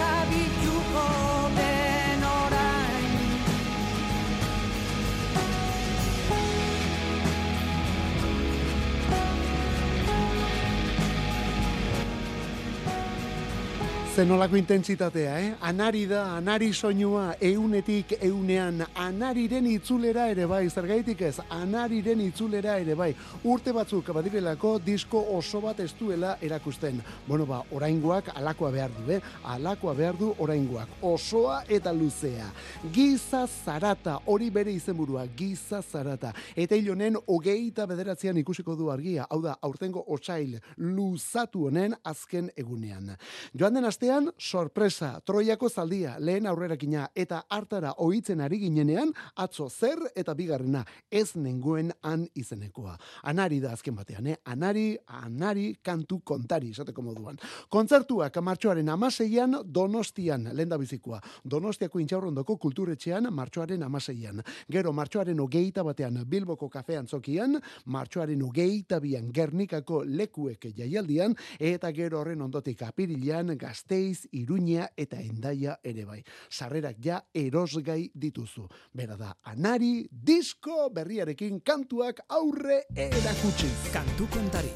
Zenolako 14.13 14.59
intentsitatea, 14.59 15.39
eh? 15.41 15.53
Anari 15.65 16.03
da, 16.05 16.35
anari 16.37 16.67
soinua, 16.69 17.31
eunetik 17.41 18.11
eunean, 18.21 18.83
anariren 18.93 19.65
itzulera 19.65 20.27
ere 20.29 20.45
bai, 20.45 20.67
zergaitik 20.69 21.23
ez, 21.25 21.39
anariren 21.49 22.21
itzulera 22.21 22.75
ere 22.77 22.93
bai. 22.93 23.07
Urte 23.49 23.73
batzuk 23.73 24.11
badirelako 24.13 24.75
disko 24.85 25.17
oso 25.33 25.63
bat 25.63 25.81
ez 25.81 25.89
duela 25.97 26.35
erakusten. 26.45 26.99
Bueno, 27.25 27.47
ba, 27.49 27.63
oraingoak 27.73 28.29
alakoa 28.35 28.69
behar 28.75 28.93
du, 28.99 29.07
eh? 29.15 29.17
Alakoa 29.49 29.95
behar 29.97 30.19
du 30.19 30.29
oraingoak. 30.37 30.93
Osoa 31.01 31.63
eta 31.65 31.89
luzea. 31.89 32.51
Giza 32.93 33.47
zarata, 33.47 34.19
hori 34.27 34.51
bere 34.53 34.77
izenburua, 34.77 35.25
giza 35.25 35.81
zarata. 35.81 36.35
Eta 36.53 36.77
hil 36.77 36.91
honen, 36.93 37.17
hogeita 37.25 37.89
bederatzean 37.89 38.37
ikusiko 38.43 38.77
du 38.77 38.93
argia, 38.93 39.25
hau 39.25 39.41
da, 39.41 39.57
aurtengo 39.59 40.05
otsail 40.05 40.59
luzatu 40.77 41.65
honen 41.71 41.97
azken 42.13 42.53
egunean. 42.53 43.15
Joan 43.57 43.81
den 43.81 43.89
astean, 44.03 44.31
sorpresa, 44.37 45.21
troiako 45.23 45.69
zaldia, 45.69 46.17
lehen 46.19 46.47
aurrerakina, 46.47 47.05
eta 47.15 47.43
hartara 47.49 47.93
ohitzen 48.03 48.41
ari 48.41 48.59
ginenean, 48.59 49.13
atzo 49.39 49.69
zer 49.69 49.99
eta 50.15 50.33
bigarrena, 50.35 50.83
ez 51.09 51.35
nengoen 51.35 51.91
han 52.03 52.25
izenekoa. 52.35 52.97
Anari 53.23 53.61
da 53.63 53.71
azken 53.71 53.95
batean, 53.95 54.27
eh? 54.27 54.35
Anari, 54.45 54.97
anari, 55.07 55.77
kantu 55.81 56.19
kontari, 56.19 56.71
esateko 56.71 57.01
moduan. 57.01 57.39
Kontzertuak 57.69 58.35
martxoaren 58.43 58.89
amaseian 58.89 59.55
donostian, 59.63 60.49
lehen 60.51 60.69
da 60.69 60.77
bizikoa. 60.77 61.21
Donostiako 61.45 61.99
intxaurrondoko 62.03 62.57
kulturetxean 62.57 63.31
martxoaren 63.31 63.83
amaseian. 63.83 64.43
Gero 64.69 64.91
martxoaren 64.91 65.39
hogeita 65.39 65.83
batean 65.83 66.25
Bilboko 66.27 66.67
kafean 66.69 67.07
zokian, 67.07 67.55
martxoaren 67.85 68.43
hogeita 68.43 68.99
bian 68.99 69.31
Gernikako 69.31 70.03
lekuek 70.03 70.73
jaialdian, 70.75 71.37
eta 71.59 71.91
gero 71.95 72.19
horren 72.19 72.41
ondotik 72.41 72.83
apirilean 72.83 73.55
Gasteiz, 73.93 74.27
Iruña 74.31 74.89
eta 74.97 75.19
Endaia 75.21 75.77
ere 75.83 76.03
bai. 76.05 76.23
Sarrerak 76.49 76.97
ja 77.03 77.19
erosgai 77.33 78.09
dituzu. 78.15 78.65
Bera 78.91 79.15
da, 79.15 79.35
anari, 79.43 80.07
disko 80.09 80.89
berriarekin 80.89 81.59
kantuak 81.61 82.23
aurre 82.27 82.87
erakutsiz. 82.95 83.91
Kantu 83.93 84.25
kontari. 84.33 84.71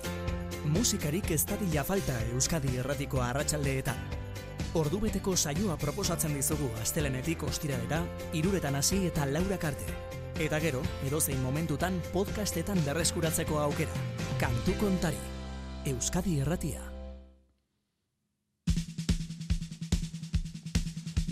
Musikarik 0.69 1.31
ez 1.31 1.45
dadila 1.49 1.83
falta 1.83 2.13
Euskadi 2.29 2.77
erratiko 2.77 3.23
arratsaldeetan. 3.25 3.97
Ordubeteko 4.77 5.33
saioa 5.35 5.77
proposatzen 5.81 6.35
dizugu 6.37 6.69
astelenetik 6.81 7.41
ostiralera, 7.47 8.03
iruretan 8.37 8.77
hasi 8.77 9.07
eta 9.07 9.25
laurak 9.25 9.65
arte. 9.71 9.95
Eta 10.37 10.59
gero, 10.61 10.83
edozein 11.07 11.41
momentutan 11.41 11.97
podcastetan 12.13 12.85
berreskuratzeko 12.85 13.57
aukera. 13.63 14.05
Kantu 14.37 14.77
kontari. 14.77 15.25
Euskadi 15.89 16.37
erratia. 16.43 16.96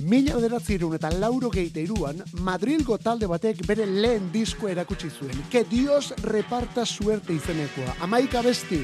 Mila 0.05 0.35
bederatzireun 0.37 0.93
eta 0.93 1.09
lauro 1.09 1.49
geite 1.49 1.81
iruan, 1.81 2.19
Madrilgo 2.45 2.99
talde 3.01 3.25
batek 3.25 3.63
bere 3.65 3.87
lehen 3.89 4.27
disko 4.29 4.69
erakutsi 4.69 5.09
zuen. 5.09 5.39
Que 5.49 5.63
Dios 5.65 6.11
reparta 6.21 6.85
suerte 6.85 7.33
izenekoa. 7.33 7.95
Amaika 8.05 8.43
besti. 8.45 8.83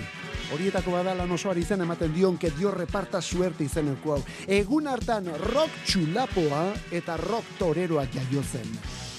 Horietako 0.52 0.96
bada 0.98 1.14
lan 1.16 1.32
osoari 1.32 1.62
izen 1.62 1.86
ematen 1.86 2.10
dion 2.16 2.42
que 2.42 2.50
Dios 2.58 2.74
reparta 2.74 3.22
suerte 3.22 3.64
izeneko 3.70 4.16
hau. 4.16 4.20
Egun 4.48 4.90
hartan 4.90 5.30
rock 5.46 5.78
txulapoa 5.86 6.66
eta 6.92 7.22
rock 7.22 7.56
toreroa 7.62 8.10
jaio 8.10 8.42
zen. 8.42 9.11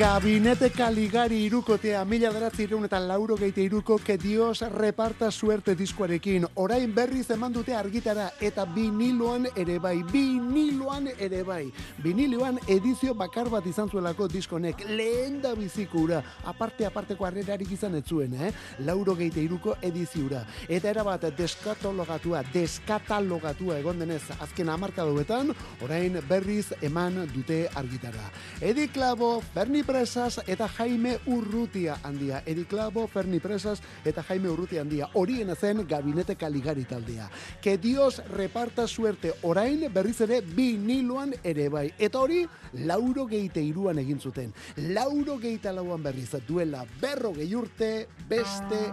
Gabinete 0.00 0.70
Kaligari 0.72 1.42
irukotea 1.44 2.06
mila 2.08 2.30
beratzi 2.32 2.64
eta 2.64 2.98
lauro 2.98 3.36
geite 3.36 3.60
iruko 3.60 3.98
que 3.98 4.16
Dios 4.16 4.62
reparta 4.62 5.30
suerte 5.30 5.74
diskoarekin. 5.74 6.46
Orain 6.54 6.94
berriz 6.94 7.28
eman 7.28 7.52
dute 7.52 7.74
argitara 7.74 8.32
eta 8.40 8.64
biniloan 8.64 9.46
ere 9.54 9.78
bai, 9.78 10.02
biniloan 10.10 11.08
ere 11.18 11.42
bai. 11.42 11.70
Biniloan 12.02 12.58
edizio 12.66 13.12
bakar 13.12 13.50
bat 13.50 13.66
izan 13.66 13.90
zuelako 13.90 14.26
diskonek 14.26 14.86
lehen 14.88 15.42
da 15.42 15.54
bizikura. 15.54 16.22
Aparte 16.46 16.86
aparteko 16.86 17.26
harrerarik 17.26 17.70
izan 17.70 17.94
ez 17.94 18.04
zuen, 18.08 18.32
eh? 18.32 18.54
Lauro 18.78 19.14
geite 19.14 19.42
iruko 19.42 19.76
ediziura. 19.82 20.46
Eta 20.66 20.88
erabat 20.88 21.28
deskatalogatua, 21.36 22.42
deskatalogatua 22.54 23.78
egon 23.78 23.98
denez 23.98 24.22
azken 24.40 24.70
amarkadoetan, 24.70 25.52
orain 25.82 26.16
berriz 26.26 26.72
eman 26.80 27.26
dute 27.34 27.66
argitara. 27.74 28.32
Edi 28.62 28.88
Klabo, 28.88 29.42
Ferni 29.52 29.84
Presas 29.90 30.38
eta 30.46 30.68
Jaime 30.68 31.18
Urrutia 31.26 31.96
handia. 32.04 32.44
Edi 32.46 32.62
Klabo, 32.64 33.08
Ferni 33.08 33.40
Presas 33.40 33.80
eta 34.06 34.22
Jaime 34.22 34.46
Urrutia 34.48 34.84
handia. 34.84 35.08
Horien 35.18 35.50
zen 35.56 35.82
gabinete 35.88 36.36
kaligari 36.36 36.84
taldea. 36.84 37.28
Que 37.60 37.76
Dios 37.76 38.22
reparta 38.30 38.86
suerte 38.86 39.32
orain 39.42 39.82
berriz 39.92 40.20
ere 40.20 40.42
biniloan 40.42 41.34
ere 41.42 41.68
bai. 41.68 41.88
Eta 41.98 42.20
hori, 42.20 42.46
lauro 42.86 43.26
geite 43.26 43.64
iruan 43.66 43.98
egin 43.98 44.20
zuten. 44.20 44.54
Lauro 44.76 45.40
geita 45.42 45.72
lauan 45.72 46.04
berriz 46.04 46.30
duela 46.46 46.86
berro 47.00 47.32
urte 47.34 48.06
beste 48.28 48.86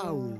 hau. 0.00 0.38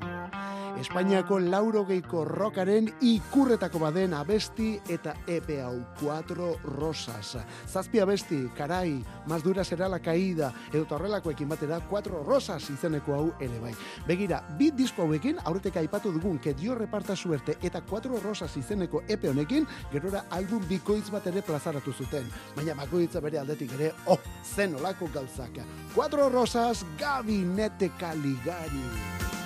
Espainiako 0.78 1.40
laurogeiko 1.42 2.20
rokaren 2.24 2.86
ikurretako 3.02 3.80
baden 3.82 4.12
abesti 4.14 4.76
eta 4.88 5.16
epe 5.26 5.56
hau, 5.58 5.80
Cuatro 5.98 6.52
Rosas. 6.62 7.32
Zazpi 7.66 7.98
abesti, 7.98 8.44
karai, 8.54 9.02
más 9.26 9.42
dura 9.42 9.64
será 9.64 9.88
caída, 10.00 10.52
edo 10.72 10.84
torrelakoekin 10.84 11.48
batera, 11.48 11.80
Cuatro 11.88 12.22
Rosas 12.24 12.70
izeneko 12.70 13.14
hau 13.14 13.32
ere 13.40 13.60
bai. 13.62 13.74
Begira, 14.06 14.42
bi 14.58 14.70
disko 14.70 15.06
hauekin, 15.06 15.38
aurretek 15.44 15.76
aipatu 15.82 16.12
dugun, 16.12 16.38
que 16.38 16.54
dio 16.54 16.74
reparta 16.74 17.16
suerte 17.16 17.58
eta 17.62 17.82
Cuatro 17.82 18.20
Rosas 18.20 18.56
izeneko 18.56 19.02
epe 19.08 19.28
honekin, 19.30 19.66
gerora 19.92 20.24
album 20.30 20.64
bikoitz 20.68 21.10
bat 21.10 21.26
ere 21.26 21.42
plazaratu 21.42 21.92
zuten. 21.92 22.28
Baina 22.56 22.74
bakoitza 22.74 23.20
bere 23.20 23.38
aldetik 23.38 23.72
ere, 23.78 23.92
oh, 24.06 24.20
zen 24.44 24.76
olako 24.76 25.10
gauzak. 25.14 25.62
Cuatro 25.94 26.28
Rosas, 26.28 26.84
Gabinete 26.98 27.90
Caligari. 27.98 29.37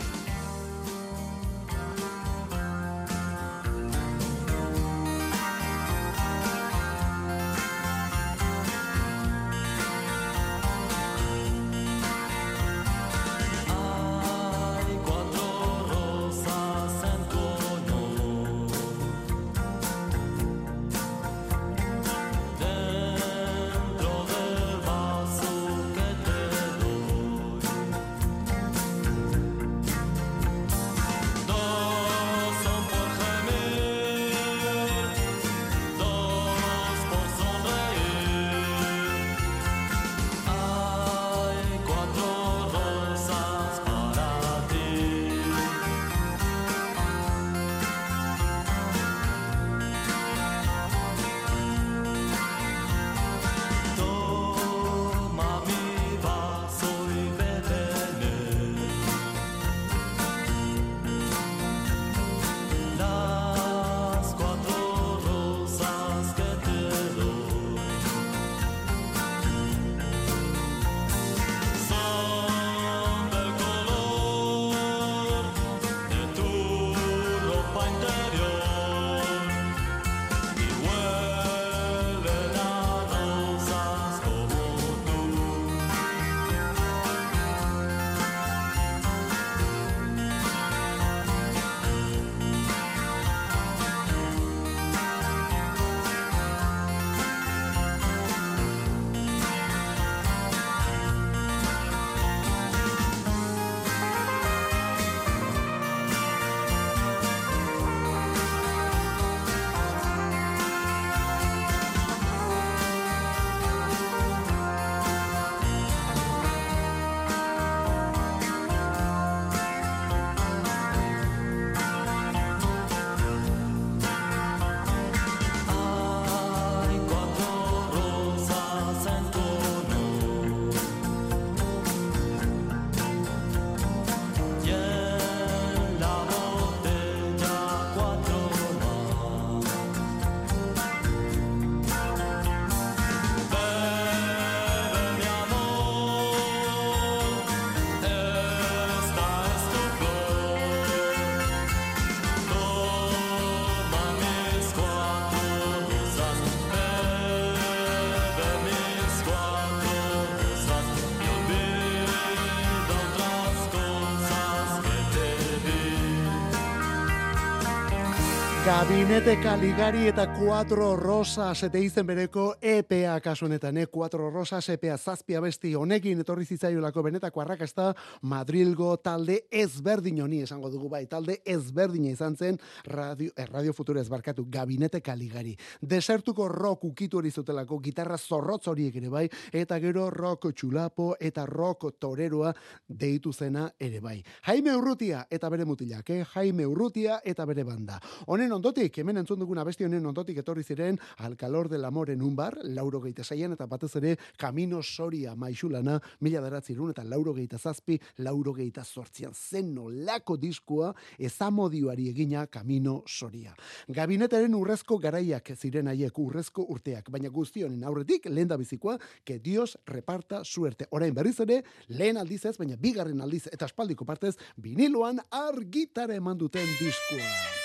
Gabinete 168.82 169.36
Kaligari 169.40 170.08
eta 170.10 170.24
Cuatro 170.34 170.96
Rosas 170.96 171.62
eta 171.62 171.78
izen 171.78 172.06
bereko 172.06 172.56
EPA 172.58 173.20
kasu 173.22 173.46
honetan, 173.46 173.76
eh? 173.78 173.86
Cuatro 173.86 174.28
Rosas 174.30 174.68
EPA 174.74 174.96
zazpia 174.98 175.40
besti 175.40 175.74
honekin 175.78 176.18
etorri 176.18 176.44
zitzaiolako 176.44 177.04
benetako 177.06 177.44
arrakasta 177.44 177.92
Madrilgo 178.26 178.96
talde 178.98 179.44
ezberdin 179.52 180.18
honi 180.24 180.40
esango 180.42 180.70
dugu 180.70 180.88
bai, 180.90 181.04
talde 181.06 181.36
ezberdina 181.46 182.10
izan 182.10 182.34
zen 182.36 182.58
radio, 182.84 183.30
eh, 183.36 183.46
radio 183.46 183.72
Futura 183.72 184.00
ezbarkatu, 184.00 184.48
Gabinete 184.50 185.00
Kaligari. 185.00 185.54
Desertuko 185.80 186.48
rock 186.48 186.82
ukitu 186.90 187.18
hori 187.18 187.30
zutelako, 187.30 187.78
gitarra 187.78 188.18
zorrotz 188.18 188.66
horiek 188.66 188.96
ere 188.96 189.08
bai, 189.08 189.28
eta 189.52 189.78
gero 189.78 190.08
rock 190.10 190.50
txulapo 190.50 191.12
eta 191.20 191.46
rock 191.46 191.92
toreroa 192.00 192.52
deitu 192.88 193.32
zena 193.32 193.70
ere 193.78 194.00
bai. 194.00 194.24
Jaime 194.48 194.74
Urrutia 194.74 195.28
eta 195.30 195.48
bere 195.50 195.64
mutilak, 195.64 196.10
eh? 196.10 196.24
Jaime 196.34 196.66
Urrutia 196.66 197.20
eta 197.24 197.46
bere 197.46 197.62
banda. 197.62 198.02
Honen 198.26 198.42
honen 198.42 198.58
ondotik, 198.72 198.98
hemen 199.02 199.18
entzun 199.20 199.38
dugun 199.38 199.58
abesti 199.60 199.84
honen 199.84 200.06
ondotik 200.08 200.38
etorri 200.40 200.62
ziren 200.64 200.98
Al 201.18 201.36
calor 201.36 201.68
del 201.68 201.84
amor 201.84 202.10
en 202.10 202.22
un 202.22 202.34
bar, 202.34 202.56
lauro 202.64 203.00
geita 203.02 203.22
saian, 203.22 203.52
eta 203.52 203.66
batez 203.66 203.90
ere 203.96 204.16
Camino 204.38 204.82
Soria 204.82 205.34
maixulana, 205.36 205.98
mila 206.20 206.40
beratzirun 206.40 206.90
eta 206.90 207.04
lauro 207.04 207.34
geita 207.34 207.58
zazpi, 207.58 207.98
lauro 208.18 208.54
geita 208.54 208.84
zortzian. 208.84 209.34
Zen 209.34 209.74
nolako 209.74 210.36
diskua 210.36 210.94
ezamodioari 211.18 212.08
egina 212.08 212.46
Camino 212.46 213.02
Soria. 213.06 213.54
Gabinetaren 213.88 214.54
urrezko 214.54 214.98
garaiak 214.98 215.52
ziren 215.54 215.88
haiek 215.88 216.18
urrezko 216.18 216.64
urteak, 216.72 217.10
baina 217.10 217.28
guztionen 217.28 217.84
aurretik 217.84 218.30
lehen 218.30 218.48
da 218.48 218.56
bizikoa, 218.56 218.98
que 219.24 219.38
Dios 219.38 219.76
reparta 219.86 220.44
suerte. 220.44 220.88
Orain 220.90 221.14
berriz 221.14 221.38
ere, 221.40 221.62
lehen 221.88 222.16
aldiz 222.16 222.46
ez, 222.46 222.56
baina 222.56 222.76
bigarren 222.80 223.20
aldiz 223.20 223.48
eta 223.52 223.68
espaldiko 223.68 224.08
partez, 224.08 224.38
viniloan 224.56 225.20
argitara 225.30 226.16
eman 226.16 226.38
duten 226.38 226.66
diskua. 226.80 227.61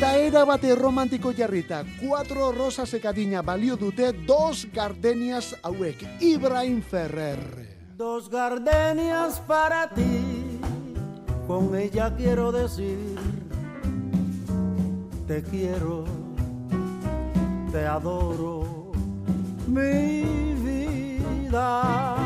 Eta 0.00 0.16
era 0.16 0.46
bate 0.48 0.74
romantiko 0.74 1.30
jarrita, 1.36 1.84
cuatro 2.00 2.52
rosas 2.52 2.94
ekadina 2.96 3.42
balio 3.44 3.76
dute 3.76 4.14
dos 4.24 4.66
gardenias 4.72 5.54
hauek, 5.62 6.22
Ibrahim 6.24 6.80
Ferrer. 6.80 7.36
Dos 7.98 8.30
gardenias 8.30 9.40
para 9.40 9.90
ti, 9.90 10.58
con 11.46 11.76
ella 11.76 12.16
quiero 12.16 12.50
decir, 12.50 12.96
te 15.28 15.42
quiero, 15.42 16.06
te 17.70 17.84
adoro, 17.84 18.92
mi 19.66 20.24
vida. 20.64 22.16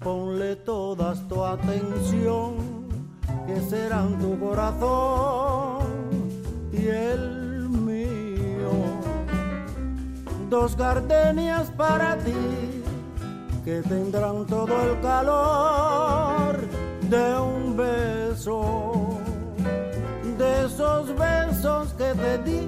Ponle 0.00 0.56
todas 0.56 1.22
tu 1.28 1.44
atención, 1.44 2.56
que 3.46 3.60
serán 3.70 4.18
tu 4.18 4.36
corazón 4.40 5.97
el 6.88 7.68
mío. 7.68 8.70
Dos 10.48 10.76
gardenias 10.76 11.70
para 11.76 12.16
ti 12.18 12.32
que 13.64 13.82
tendrán 13.82 14.46
todo 14.46 14.74
el 14.82 15.00
calor 15.00 16.56
de 17.02 17.38
un 17.38 17.76
beso, 17.76 19.18
de 20.38 20.64
esos 20.66 21.14
besos 21.16 21.92
que 21.94 22.14
te 22.14 22.38
di 22.38 22.60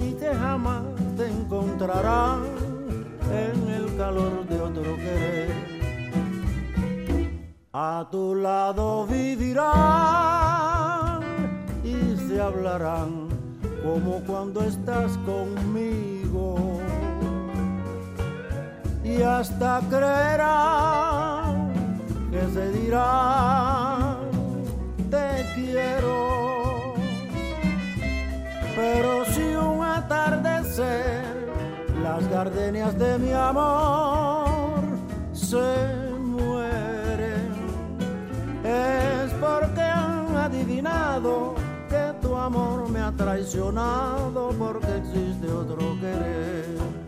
y 0.00 0.12
que 0.14 0.34
jamás 0.34 0.82
te 1.16 1.28
encontrarán 1.28 2.42
en 3.30 3.68
el 3.70 3.96
calor 3.96 4.46
de 4.48 4.60
otro 4.60 4.96
querer. 4.96 5.78
A 7.72 8.08
tu 8.10 8.34
lado 8.34 9.06
vivirán 9.06 9.68
y 11.84 12.16
se 12.26 12.40
hablarán 12.40 13.27
como 13.88 14.20
cuando 14.26 14.62
estás 14.64 15.16
conmigo 15.24 16.78
y 19.02 19.22
hasta 19.22 19.80
creerán 19.88 21.72
que 22.30 22.42
se 22.52 22.70
dirán 22.72 24.18
te 25.10 25.46
quiero. 25.54 26.92
Pero 28.76 29.24
si 29.32 29.54
un 29.54 29.82
atardecer 29.82 31.48
las 32.02 32.28
gardenias 32.28 32.96
de 32.98 33.18
mi 33.18 33.32
amor 33.32 34.80
se 35.32 36.12
mueren, 36.18 37.52
es 38.64 39.32
porque 39.40 39.80
han 39.80 40.36
adivinado 40.36 41.57
amor 42.48 42.88
me 42.88 42.98
ha 43.00 43.12
traicionado 43.12 44.54
porque 44.58 44.86
existe 44.96 45.52
otro 45.52 45.78
querer. 46.00 47.07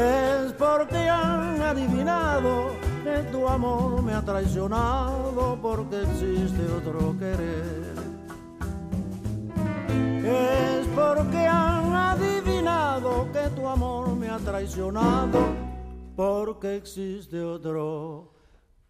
es 0.00 0.52
porque 0.52 1.08
han 1.08 1.60
adivinado 1.62 2.70
que 3.04 3.22
tu 3.30 3.46
amor 3.46 4.02
me 4.02 4.14
ha 4.14 4.22
traicionado 4.22 5.58
porque 5.60 6.02
existe 6.02 6.62
otro 6.78 7.16
querer. 7.18 7.94
Es 10.24 10.86
porque 10.94 11.46
han 11.46 11.94
adivinado 11.94 13.28
que 13.32 13.48
tu 13.56 13.66
amor 13.68 14.16
me 14.16 14.28
ha 14.28 14.38
traicionado 14.38 15.38
porque 16.16 16.76
existe 16.76 17.42
otro 17.42 18.32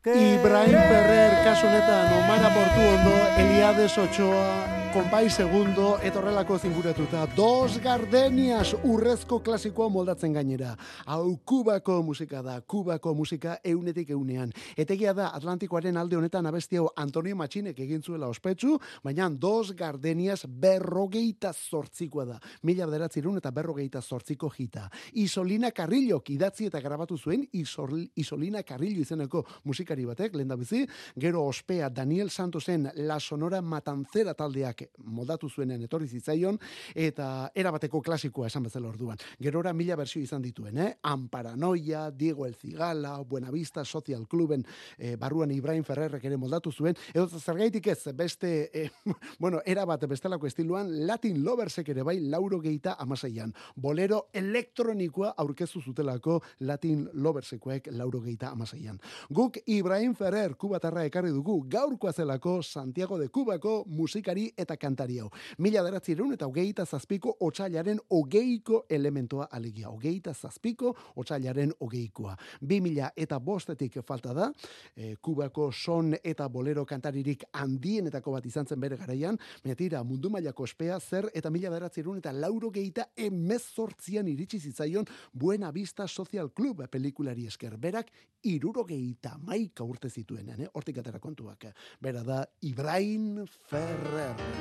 querer. 0.02 0.40
Ibrahim 0.40 0.78
Ferrer 0.90 1.44
kasu 1.44 1.66
honetan 1.66 2.12
Omara 2.18 2.50
Portuondo, 2.54 3.14
Eliades 3.38 3.98
Ochoa, 3.98 4.79
Konpai 4.90 5.30
Segundo, 5.30 6.00
etorrelako 6.02 6.56
zinguratuta. 6.58 7.20
Dos 7.36 7.76
Gardenias 7.78 8.72
urrezko 8.82 9.36
klasikoa 9.38 9.86
moldatzen 9.88 10.32
gainera. 10.34 10.72
Hau 11.06 11.36
Kubako 11.46 12.00
musika 12.02 12.40
da, 12.42 12.56
Kubako 12.60 13.12
musika 13.14 13.60
eunetik 13.62 14.10
eunean. 14.10 14.50
Etegia 14.74 15.12
da 15.14 15.28
Atlantikoaren 15.36 15.94
alde 15.96 16.16
honetan 16.18 16.48
abesti 16.50 16.80
hau 16.80 16.88
Antonio 16.98 17.36
Matxinek 17.38 17.78
egin 17.78 18.02
zuela 18.02 18.26
ospetsu, 18.26 18.80
baina 19.04 19.28
Dos 19.30 19.76
Gardenias 19.78 20.42
berrogeita 20.48 21.52
zortzikoa 21.54 22.24
da. 22.24 22.40
Mila 22.66 22.90
bederatzirun 22.90 23.38
eta 23.38 23.54
berrogeita 23.54 24.02
zortziko 24.02 24.50
jita. 24.56 24.88
Isolina 25.22 25.70
Carrillok 25.70 26.34
idatzi 26.34 26.66
eta 26.66 26.80
grabatu 26.82 27.16
zuen 27.16 27.46
Isol, 27.52 28.08
Isolina 28.16 28.64
Carrillo 28.64 29.06
izeneko 29.06 29.44
musikari 29.70 30.04
batek, 30.10 30.34
lehen 30.34 30.50
da 30.50 30.58
bizi, 30.58 30.82
gero 31.14 31.46
ospea 31.46 31.90
Daniel 31.94 32.30
Santosen 32.30 32.90
La 33.06 33.20
Sonora 33.20 33.62
Matancera 33.62 34.34
taldeak 34.34 34.79
moldatu 35.04 35.48
zuenen 35.48 35.82
etorri 35.82 36.08
zitzaion, 36.08 36.58
eta 36.94 37.50
erabateko 37.54 38.00
klasikoa 38.02 38.48
esan 38.50 38.66
bezala 38.68 38.88
orduan. 38.88 39.18
Gerora 39.40 39.72
mila 39.72 39.96
bersio 39.96 40.22
izan 40.22 40.42
dituen, 40.42 40.78
eh? 40.78 40.90
Amparanoia, 41.02 42.10
Diego 42.10 42.46
El 42.46 42.54
Cigala, 42.54 43.18
Buenavista 43.22 43.84
Social 43.84 44.26
Cluben 44.28 44.64
eh, 44.98 45.16
barruan 45.16 45.50
Ibrahim 45.50 45.84
Ferrerrek 45.84 46.24
ere 46.24 46.36
moldatu 46.36 46.72
zuen, 46.72 46.96
edo 47.14 47.26
zergaitik 47.28 47.86
ez 47.92 48.14
beste, 48.14 48.70
eh, 48.72 48.90
bueno, 49.38 49.60
erabat 49.64 50.06
bestelako 50.08 50.46
estiluan, 50.46 50.90
Latin 51.06 51.42
Loversek 51.44 51.88
ere 51.88 52.02
bai 52.06 52.18
lauro 52.20 52.60
geita 52.60 52.96
amaseian. 52.98 53.52
Bolero 53.76 54.26
elektronikoa 54.32 55.34
aurkeztu 55.36 55.80
zutelako 55.80 56.40
Latin 56.60 57.08
Loversekoek 57.12 57.90
lauro 57.96 58.20
geita 58.20 58.50
amaseian. 58.50 58.98
Guk 59.30 59.58
Ibrahim 59.66 60.14
Ferrer 60.14 60.56
kubatarra 60.56 61.04
ekarri 61.08 61.30
dugu 61.34 61.60
gaurkoa 61.70 62.12
zelako 62.12 62.60
Santiago 62.62 63.18
de 63.18 63.28
Kubako 63.28 63.84
musikari 63.86 64.50
eta 64.56 64.69
kantari 64.76 65.18
hau. 65.18 65.30
Mila 65.58 65.82
deratzireun 65.86 66.34
eta 66.34 66.46
hogeita 66.46 66.86
zazpiko 66.86 67.36
otxailaren 67.40 68.00
hogeiko 68.10 68.84
elementoa 68.88 69.48
alegia. 69.50 69.90
Hogeita 69.90 70.34
zazpiko 70.34 70.94
otxailaren 71.16 71.72
hogeikoa. 71.80 72.36
Bi 72.60 72.80
mila 72.80 73.10
eta 73.16 73.38
bostetik 73.38 74.00
falta 74.06 74.34
da, 74.34 74.50
e, 74.96 75.16
Kubako 75.16 75.70
son 75.72 76.14
eta 76.22 76.48
bolero 76.48 76.84
kantaririk 76.86 77.44
handienetako 77.52 78.32
bat 78.36 78.46
izan 78.46 78.66
zen 78.66 78.80
bere 78.80 78.96
garaian, 78.96 79.38
baina 79.64 80.02
mundu 80.04 80.30
mailako 80.30 80.62
ospea 80.62 80.98
zer 81.00 81.30
eta 81.34 81.50
mila 81.50 81.70
deratzireun 81.70 82.18
eta 82.18 82.32
lauro 82.32 82.70
geita 82.70 83.08
emezortzian 83.16 84.28
iritsi 84.28 84.60
zitzaion 84.60 85.06
Buena 85.32 85.70
Vista 85.70 86.06
Social 86.08 86.50
Club 86.52 86.86
pelikulari 86.90 87.46
esker. 87.46 87.76
Berak 87.78 88.10
irurogeita 88.42 89.36
maika 89.44 89.84
urte 89.84 90.10
zituenean, 90.10 90.60
eh? 90.60 90.70
hortik 90.74 91.00
atera 91.02 91.20
kontuak. 91.20 91.70
Bera 92.00 92.24
da 92.24 92.44
Ibrahim 92.62 93.46
Ferrer. 93.46 94.59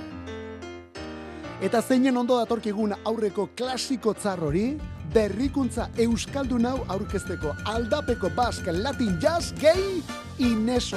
Eta 1.62 1.82
zeinen 1.82 2.18
ondo 2.18 2.38
datorkigun 2.39 2.93
aurreko 3.04 3.50
klasiko 3.58 4.14
tzar 4.14 4.39
hori, 4.39 4.78
berrikuntza 5.14 5.89
euskaldun 5.97 6.66
hau 6.70 6.78
aurkezteko 6.95 7.56
aldapeko 7.74 8.32
bask 8.36 8.72
latin 8.72 9.20
jazz 9.22 9.52
gay 9.60 10.02
Ines 10.39 10.93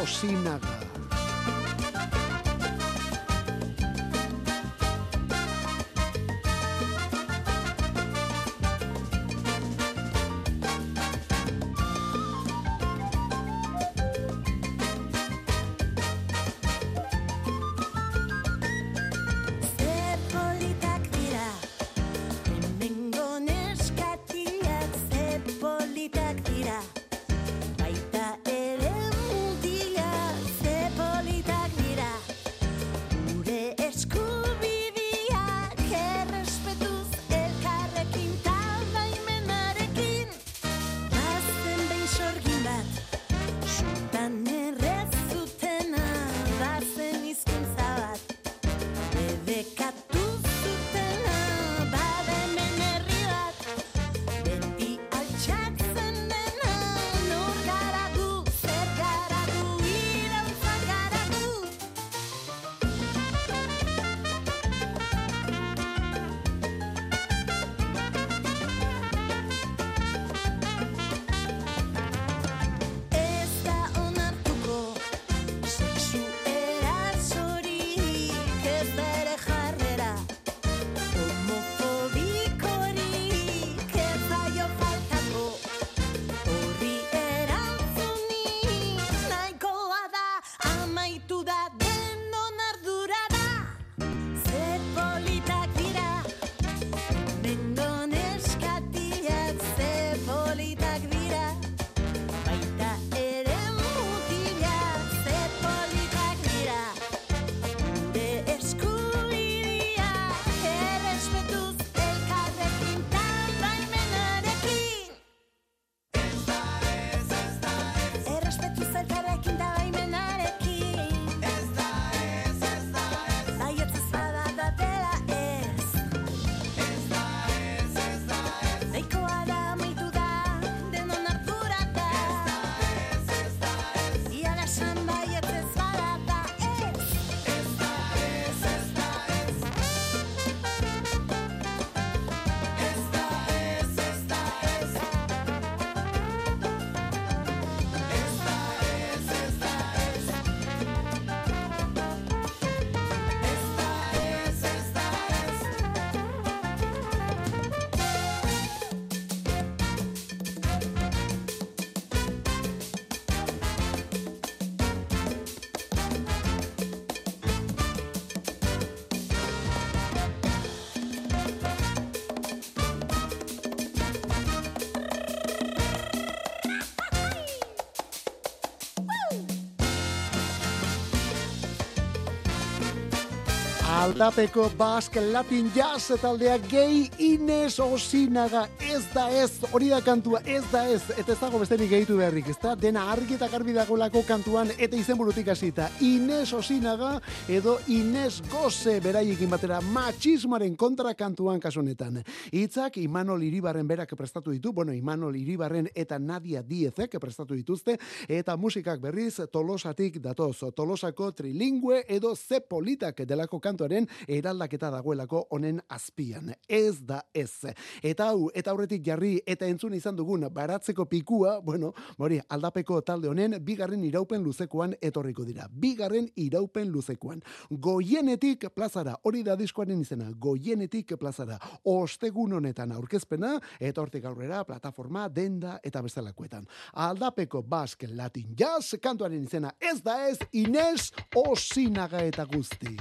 Aldapeko 184.02 184.68
Basque 184.76 185.20
Latin 185.20 185.70
Jazz 185.76 186.08
taldea 186.20 186.56
gay 186.58 187.08
Ines 187.18 187.78
Osinaga 187.78 188.64
ez 188.92 189.04
da 189.14 189.30
ez, 189.32 189.52
hori 189.72 189.88
da 189.88 190.02
kantua 190.04 190.42
ez 190.44 190.64
da 190.68 190.82
ez, 190.90 191.00
eta 191.16 191.32
ez 191.32 191.38
dago 191.40 191.56
besterik 191.62 191.88
gehitu 191.88 192.18
beharrik, 192.18 192.50
ez 192.52 192.58
da, 192.60 192.74
dena 192.76 193.06
argi 193.08 193.38
eta 193.38 193.46
garbi 193.48 193.72
dagoelako 193.72 194.20
kantuan 194.28 194.68
eta 194.76 194.98
izenburutik 194.98 195.48
hasita 195.48 195.86
Ines 196.04 196.52
Osinaga 196.52 197.14
edo 197.48 197.78
Ines 197.88 198.42
Goze 198.52 198.98
beraiekin 199.00 199.48
batera 199.52 199.78
machismoaren 199.94 200.74
kontra 200.76 201.14
kantuan 201.16 201.60
kasunetan. 201.60 202.18
Hitzak 202.52 202.98
Imanol 203.00 203.46
Iribarren 203.46 203.88
berak 203.88 204.12
prestatu 204.18 204.52
ditu, 204.52 204.74
bueno, 204.76 204.92
Imanol 204.92 205.38
Iribarren 205.40 205.88
eta 205.94 206.18
Nadia 206.18 206.60
Diezek 206.60 207.16
prestatu 207.20 207.56
dituzte, 207.56 207.96
eta 208.28 208.58
musikak 208.60 209.00
berriz 209.00 209.38
Tolosatik 209.52 210.20
datoz, 210.20 210.68
Tolosako 210.76 211.30
trilingüe 211.32 212.02
edo 212.08 212.34
ze 212.36 212.60
politak 212.60 213.24
delako 213.24 213.60
kantuaren 213.60 214.08
eraldaketa 214.28 214.92
dagoelako 214.92 215.46
honen 215.50 215.80
azpian. 215.88 216.52
Ez 216.68 217.00
da 217.00 217.22
ez. 217.32 217.72
Eta 218.02 218.28
hau, 218.28 218.50
eta 218.54 218.81
aurretik 218.82 219.04
jarri 219.06 219.36
eta 219.46 219.66
entzun 219.70 219.94
izan 219.94 220.16
dugun 220.18 220.42
baratzeko 220.50 221.04
pikua, 221.06 221.60
bueno, 221.62 221.92
hori 222.18 222.40
aldapeko 222.50 223.00
talde 223.06 223.28
honen 223.30 223.54
bigarren 223.62 224.02
iraupen 224.04 224.42
luzekoan 224.42 224.96
etorriko 225.00 225.44
dira. 225.46 225.68
Bigarren 225.70 226.26
iraupen 226.36 226.90
luzekoan. 226.90 227.42
Goienetik 227.70 228.66
plazara, 228.74 229.14
hori 229.22 229.44
da 229.46 229.54
diskoaren 229.56 230.00
izena, 230.00 230.30
goienetik 230.34 231.14
plazara. 231.18 231.58
Ostegun 231.84 232.58
honetan 232.58 232.92
aurkezpena, 232.92 233.54
eta 233.78 234.02
hortik 234.02 234.26
aurrera 234.26 234.64
plataforma, 234.66 235.28
denda 235.28 235.78
eta 235.84 236.02
bestelakoetan. 236.02 236.66
Aldapeko 236.92 237.62
Basque 237.62 238.10
Latin 238.10 238.56
Jazz 238.58 238.98
kantuaren 239.02 239.44
izena 239.46 239.76
ez 239.78 240.00
da 240.02 240.24
ez 240.26 240.38
Ines 240.52 241.12
Osinaga 241.36 242.26
eta 242.26 242.48
guzti. 242.50 242.96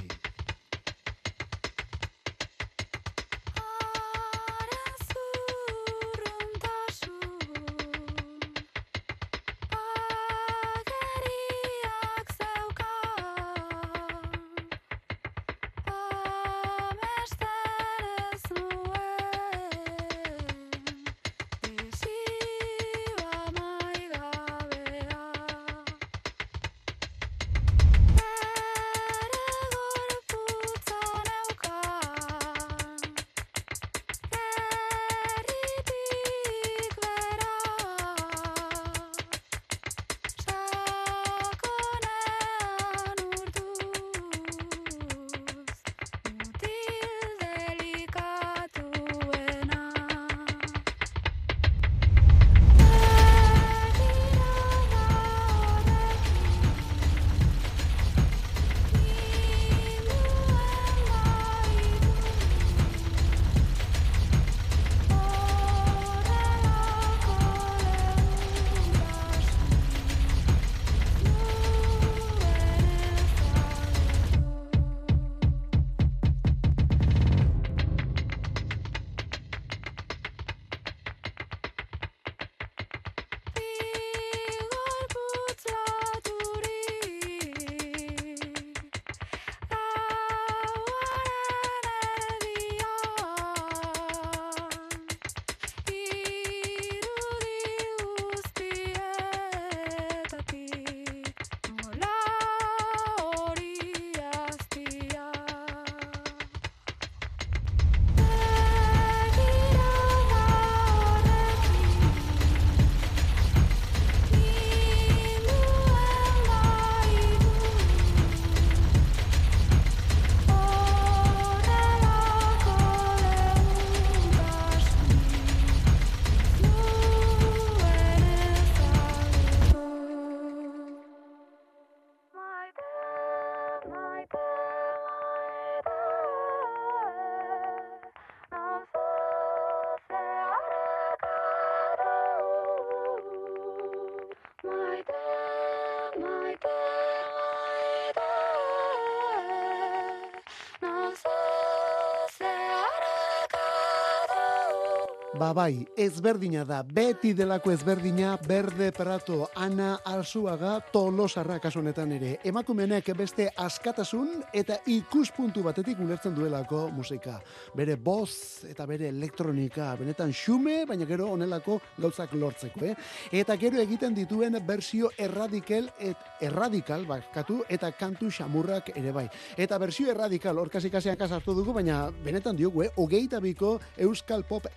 Ba 155.42 155.48
bai, 155.50 155.82
ezberdina 155.98 156.60
da, 156.62 156.84
beti 156.86 157.32
delako 157.34 157.72
ezberdina, 157.74 158.36
berde 158.46 158.92
prato, 158.94 159.48
ana 159.58 159.96
alzuaga, 160.06 160.76
tolosarra 160.94 161.56
kasu 161.58 161.80
honetan 161.80 162.12
ere. 162.14 162.36
Emakumenek 162.46 163.08
beste 163.18 163.48
askatasun 163.58 164.36
eta 164.54 164.76
ikuspuntu 164.86 165.64
batetik 165.66 165.98
ulertzen 165.98 166.36
duelako 166.36 166.84
musika. 166.94 167.40
Bere 167.74 167.96
boz 167.96 168.68
eta 168.70 168.86
bere 168.86 169.08
elektronika, 169.10 169.88
benetan 169.98 170.30
xume, 170.30 170.84
baina 170.86 171.08
gero 171.10 171.26
honelako 171.32 171.80
gauzak 171.96 172.36
lortzeko, 172.38 172.84
eh? 172.92 172.94
Eta 173.42 173.58
gero 173.58 173.82
egiten 173.82 174.14
dituen 174.14 174.60
bersio 174.62 175.10
erradikal, 175.18 175.90
et, 175.98 176.22
erradikal, 176.40 177.02
bakatu, 177.10 177.64
eta 177.66 177.90
kantu 177.98 178.30
xamurrak 178.30 178.92
ere 178.94 179.10
bai. 179.18 179.26
Eta 179.58 179.82
bersio 179.82 180.14
erradikal, 180.14 180.62
orkasi 180.62 180.94
kasian 180.94 181.18
hartu 181.18 181.58
dugu, 181.58 181.74
baina 181.74 182.12
benetan 182.22 182.54
diogu, 182.54 182.86
eh? 182.86 182.92
Ogeita 182.94 183.42
biko 183.42 183.80
Euskal 183.98 184.46
Pop 184.46 184.70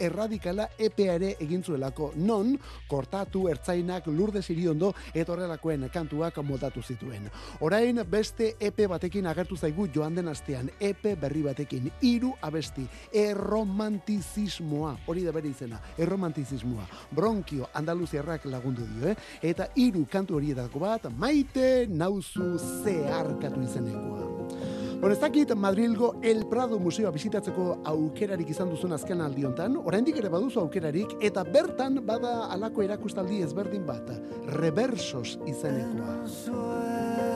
erradikala 0.55 0.69
EPA 0.77 1.15
ere 1.15 1.35
egin 1.39 1.63
zuelako, 1.63 2.13
non 2.15 2.55
kortatu 2.87 3.47
ertzainak 3.49 4.07
lurde 4.07 4.41
ziriondo 4.41 4.93
eta 5.13 5.33
horrelakoen 5.33 5.89
kantuak 5.89 6.37
moldatu 6.43 6.81
zituen. 6.81 7.29
Orain 7.61 8.01
beste 8.09 8.55
EP 8.59 8.87
batekin 8.87 9.27
agertu 9.27 9.57
zaigu 9.57 9.87
joan 9.93 10.15
den 10.15 10.27
astean, 10.27 10.69
EP 10.79 11.15
berri 11.19 11.41
batekin, 11.43 11.91
hiru 12.01 12.33
abesti, 12.41 12.87
erromantizismoa, 13.13 14.95
hori 15.07 15.23
da 15.23 15.31
bere 15.31 15.49
izena, 15.49 15.79
erromantizismoa. 15.97 16.85
Bronkio 17.11 17.69
Andaluziarrak 17.73 18.45
lagundu 18.45 18.85
dio, 18.85 19.09
eh? 19.09 19.15
Eta 19.41 19.69
hiru 19.75 20.05
kantu 20.11 20.35
horietako 20.39 20.79
bat, 20.79 21.09
maite 21.17 21.87
nauzu 21.89 22.57
zeharkatu 22.83 23.61
izenekoa. 23.61 24.84
Bueno, 24.99 25.13
ez 25.13 25.19
dakit 25.19 25.53
Madrilgo 25.55 26.15
El 26.23 26.45
Prado 26.47 26.79
Museoa 26.79 27.11
bizitatzeko 27.11 27.81
aukerarik 27.91 28.49
izan 28.49 28.71
duzun 28.71 28.95
azken 28.95 29.21
aldiontan, 29.21 29.75
oraindik 29.83 30.17
ere 30.21 30.31
baduzu 30.33 30.61
aukerarik, 30.63 31.17
eta 31.21 31.43
bertan 31.43 31.99
bada 32.07 32.47
alako 32.55 32.85
erakustaldi 32.87 33.41
ezberdin 33.45 33.85
bat, 33.85 34.09
reversos 34.55 35.37
izenekoa. 35.45 37.34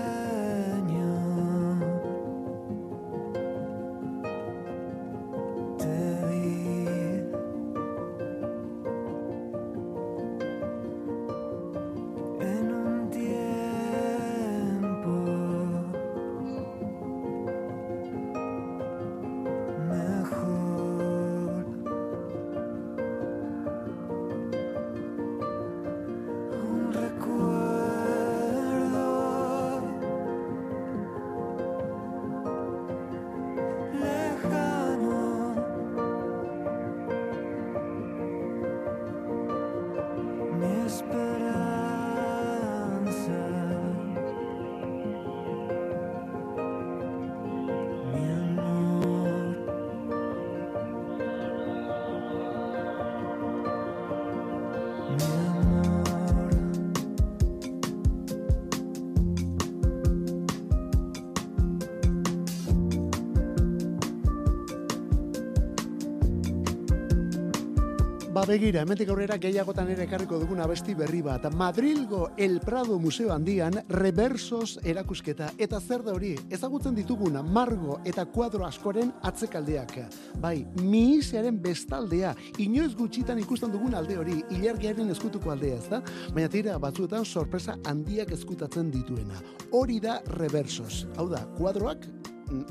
Begira, 68.50 68.82
hemendik 68.82 69.10
aurrera 69.14 69.36
gehiagotan 69.38 69.92
ere 69.94 70.08
ekarriko 70.08 70.40
dugun 70.42 70.62
abesti 70.64 70.96
berri 70.98 71.20
bat. 71.22 71.44
Madrilgo 71.54 72.32
El 72.38 72.58
Prado 72.64 72.98
Museo 73.00 73.30
handian 73.34 73.78
reversos 73.94 74.80
erakusketa. 74.84 75.52
Eta 75.62 75.80
zer 75.80 76.02
da 76.04 76.16
hori, 76.18 76.32
ezagutzen 76.50 76.98
ditugun 76.98 77.38
margo 77.54 78.00
eta 78.10 78.26
kuadro 78.26 78.66
askoren 78.66 79.12
atzekaldeak. 79.22 79.94
Bai, 80.42 80.66
mihisearen 80.82 81.62
bestaldea, 81.62 82.34
inoiz 82.58 82.96
gutxitan 82.98 83.40
ikusten 83.44 83.72
dugun 83.76 83.94
alde 83.94 84.18
hori, 84.18 84.40
ilargiaren 84.58 85.14
eskutuko 85.14 85.54
aldea, 85.54 85.78
ez 85.78 85.90
da? 85.92 86.02
Baina 86.34 86.50
tira, 86.50 86.78
batzuetan 86.82 87.26
sorpresa 87.26 87.78
handiak 87.86 88.34
eskutatzen 88.34 88.90
dituena. 88.90 89.44
Hori 89.72 90.00
da 90.02 90.24
reversos. 90.40 91.06
Hau 91.18 91.30
da, 91.30 91.46
kuadroak 91.60 92.19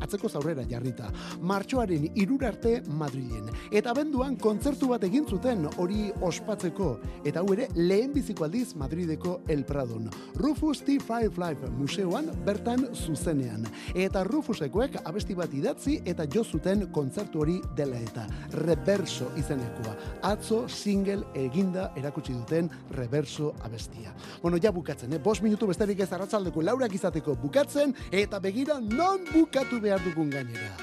atzeko 0.00 0.28
zaurrera 0.28 0.64
jarrita. 0.68 1.10
Martxoaren 1.40 2.08
irura 2.14 2.48
arte 2.52 2.82
Madrilen. 2.88 3.50
Eta 3.72 3.94
benduan 3.96 4.36
kontzertu 4.40 4.88
bat 4.92 5.04
egin 5.04 5.26
zuten 5.28 5.66
hori 5.76 6.08
ospatzeko. 6.24 6.90
Eta 7.24 7.42
hau 7.42 7.52
ere 7.54 7.68
lehen 7.76 8.12
biziko 8.14 8.44
aldiz 8.44 8.74
Madrideko 8.78 9.40
El 9.48 9.64
Pradon. 9.68 10.08
Rufus 10.36 10.82
T. 10.86 10.98
Firefly 11.00 11.70
museoan 11.76 12.30
bertan 12.46 12.86
zuzenean. 12.94 13.66
Eta 13.94 14.24
Rufusekoek 14.24 15.00
abesti 15.04 15.34
bat 15.38 15.54
idatzi 15.54 15.98
eta 16.04 16.26
jo 16.32 16.44
zuten 16.44 16.88
kontzertu 16.92 17.42
hori 17.42 17.58
dela 17.76 17.98
eta. 17.98 18.26
Reverso 18.64 19.30
izenekoa. 19.36 19.96
Atzo 20.22 20.64
single 20.68 21.24
eginda 21.34 21.92
erakutsi 21.96 22.32
duten 22.32 22.70
reverso 22.90 23.54
abestia. 23.64 24.14
Bueno, 24.42 24.58
ja 24.62 24.72
bukatzen, 24.72 25.12
eh? 25.12 25.18
Bos 25.18 25.40
minutu 25.42 25.66
besterik 25.66 26.00
ez 26.00 26.12
arratzaldeko 26.12 26.62
laurak 26.62 26.94
izateko 26.94 27.34
bukatzen, 27.42 27.94
eta 28.12 28.38
begira 28.42 28.78
non 28.80 29.24
bukatu 29.68 29.82
behar 29.82 30.00
dugun 30.04 30.30
gainera. 30.30 30.76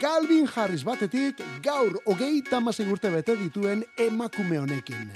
Calvin 0.00 0.46
Harris 0.46 0.84
batetik 0.84 1.42
gaur 1.62 2.00
hogeita 2.06 2.56
hamasei 2.56 2.86
urte 2.90 3.10
bete 3.10 3.36
dituen 3.36 3.84
emakume 3.96 4.58
honekin. 4.58 5.10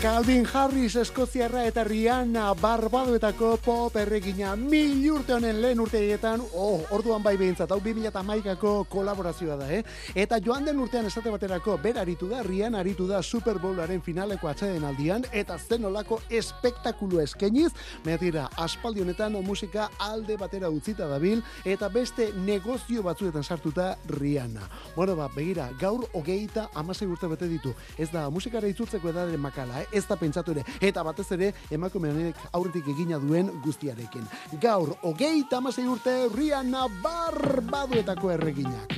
Calvin 0.00 0.46
Harris 0.48 0.94
Eskoziarra 0.96 1.66
eta 1.68 1.82
Rihanna 1.84 2.54
Barbadoetako 2.56 3.50
pop 3.60 3.98
erregina 4.00 4.54
mil 4.56 4.94
urte 5.12 5.34
honen 5.34 5.58
lehen 5.60 5.82
urteetan, 5.82 6.40
oh, 6.56 6.86
orduan 6.96 7.20
bai 7.20 7.34
behintzat, 7.36 7.68
hau 7.68 7.76
2008ko 7.84 8.86
kolaborazioa 8.88 9.58
da, 9.60 9.66
eh? 9.68 9.82
Eta 10.16 10.38
joan 10.40 10.64
den 10.64 10.80
urtean 10.80 11.04
esate 11.04 11.28
baterako, 11.28 11.74
ber 11.84 11.98
aritu 12.00 12.30
da, 12.30 12.40
Rihanna 12.46 12.80
aritu 12.80 13.04
da 13.10 13.20
Super 13.20 13.60
Bowlaren 13.60 14.00
finaleko 14.00 14.48
atxeden 14.48 14.86
aldian, 14.88 15.26
eta 15.36 15.58
zen 15.58 15.84
olako 15.84 16.22
espektakulu 16.30 17.20
eskeniz, 17.20 17.68
metira, 18.08 18.46
aspaldi 18.56 19.04
honetan 19.04 19.36
musika 19.44 19.90
alde 20.00 20.38
batera 20.40 20.72
utzita 20.72 21.10
dabil, 21.12 21.44
eta 21.68 21.92
beste 21.92 22.30
negozio 22.46 23.04
batzuetan 23.04 23.44
sartuta 23.44 23.98
Rihanna. 24.08 24.64
Bueno, 24.96 25.18
ba, 25.20 25.28
begira, 25.36 25.68
gaur 25.78 26.08
hogeita 26.14 26.70
amasei 26.72 27.08
urte 27.10 27.28
bete 27.28 27.52
ditu. 27.52 27.76
Ez 27.98 28.08
da, 28.08 28.30
musikara 28.32 28.72
itzultzeko 28.72 29.12
edaren 29.12 29.44
makala, 29.44 29.84
eh? 29.84 29.89
Ez 29.92 30.04
da 30.08 30.16
pentsatu 30.16 30.54
ere, 30.54 30.64
eta 30.80 31.04
batez 31.06 31.26
ere 31.36 31.52
emakume 31.70 32.10
honek 32.10 32.46
aurretik 32.52 32.88
egina 32.94 33.18
duen 33.18 33.50
guztiarekin. 33.64 34.26
Gaur, 34.62 34.94
hogei 35.02 35.44
tamasei 35.50 35.86
urte 35.88 36.16
Rihanna 36.34 36.86
barbaduetako 37.02 38.30
erreginak. 38.36 38.96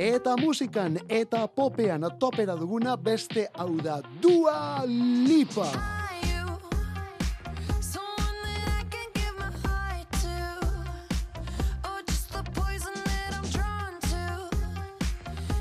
Eta 0.00 0.36
musikan 0.40 0.96
eta 1.08 1.46
popean 1.48 2.08
topera 2.18 2.56
duguna 2.56 2.96
beste 2.96 3.48
hau 3.54 3.74
da 3.82 4.00
Dua 4.20 4.84
Lipa. 4.86 5.99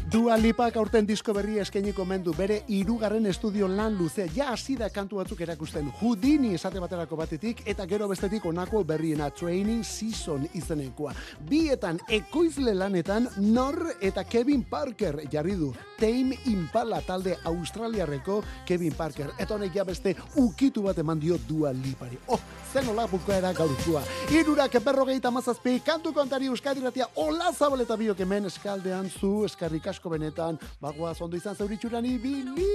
Dua 0.09 0.33
Lipak 0.41 0.73
aurten 0.81 1.05
disko 1.05 1.35
berria 1.37 1.61
eskainiko 1.61 2.01
mendu 2.07 2.31
bere 2.33 2.55
hirugarren 2.73 3.27
estudio 3.29 3.67
lan 3.69 3.93
luze 3.93 4.23
ja 4.33 4.47
hasi 4.49 4.73
da 4.79 4.87
kantu 4.89 5.19
batzuk 5.19 5.43
erakusten 5.45 5.91
Houdini 5.99 6.55
esate 6.57 6.81
baterako 6.81 7.19
batetik 7.19 7.61
eta 7.69 7.85
gero 7.85 8.07
bestetik 8.09 8.47
onako 8.49 8.81
berriena 8.89 9.27
Training 9.29 9.83
Season 9.85 10.47
izenekoa. 10.57 11.13
Bietan 11.49 11.99
ekoizle 12.09 12.73
lanetan 12.73 13.27
Nor 13.37 13.77
eta 14.01 14.23
Kevin 14.23 14.63
Parker 14.71 15.19
jarri 15.29 15.53
du 15.59 15.69
Tame 15.99 16.39
Impala 16.49 17.03
talde 17.05 17.35
australiarreko 17.43 18.39
Kevin 18.65 18.97
Parker 18.97 19.35
eta 19.37 19.59
honek 19.59 19.77
ja 19.77 19.85
beste 19.85 20.15
ukitu 20.41 20.87
bat 20.89 20.97
eman 20.97 21.21
dio 21.21 21.37
Dua 21.45 21.69
Lipari. 21.69 22.17
Oh, 22.33 22.41
zen 22.73 22.87
hola 22.87 23.07
bukaera 23.07 23.53
gaurtua. 23.53 24.01
Irurak 24.31 24.77
berrogeita 24.83 25.31
mazazpi, 25.31 25.79
kantu 25.85 26.13
kontari 26.13 26.49
euskadiratia, 26.51 27.07
hola 27.15 27.51
zabaleta 27.51 27.97
biok 27.97 28.19
hemen 28.19 28.45
eskaldean 28.45 29.09
zu, 29.09 29.45
eskarrik 29.45 29.87
asko 29.87 30.09
benetan, 30.09 30.59
bagoaz 30.81 31.19
ondo 31.21 31.37
izan 31.37 31.55
zauritxuran 31.55 32.05
ibili. 32.05 32.69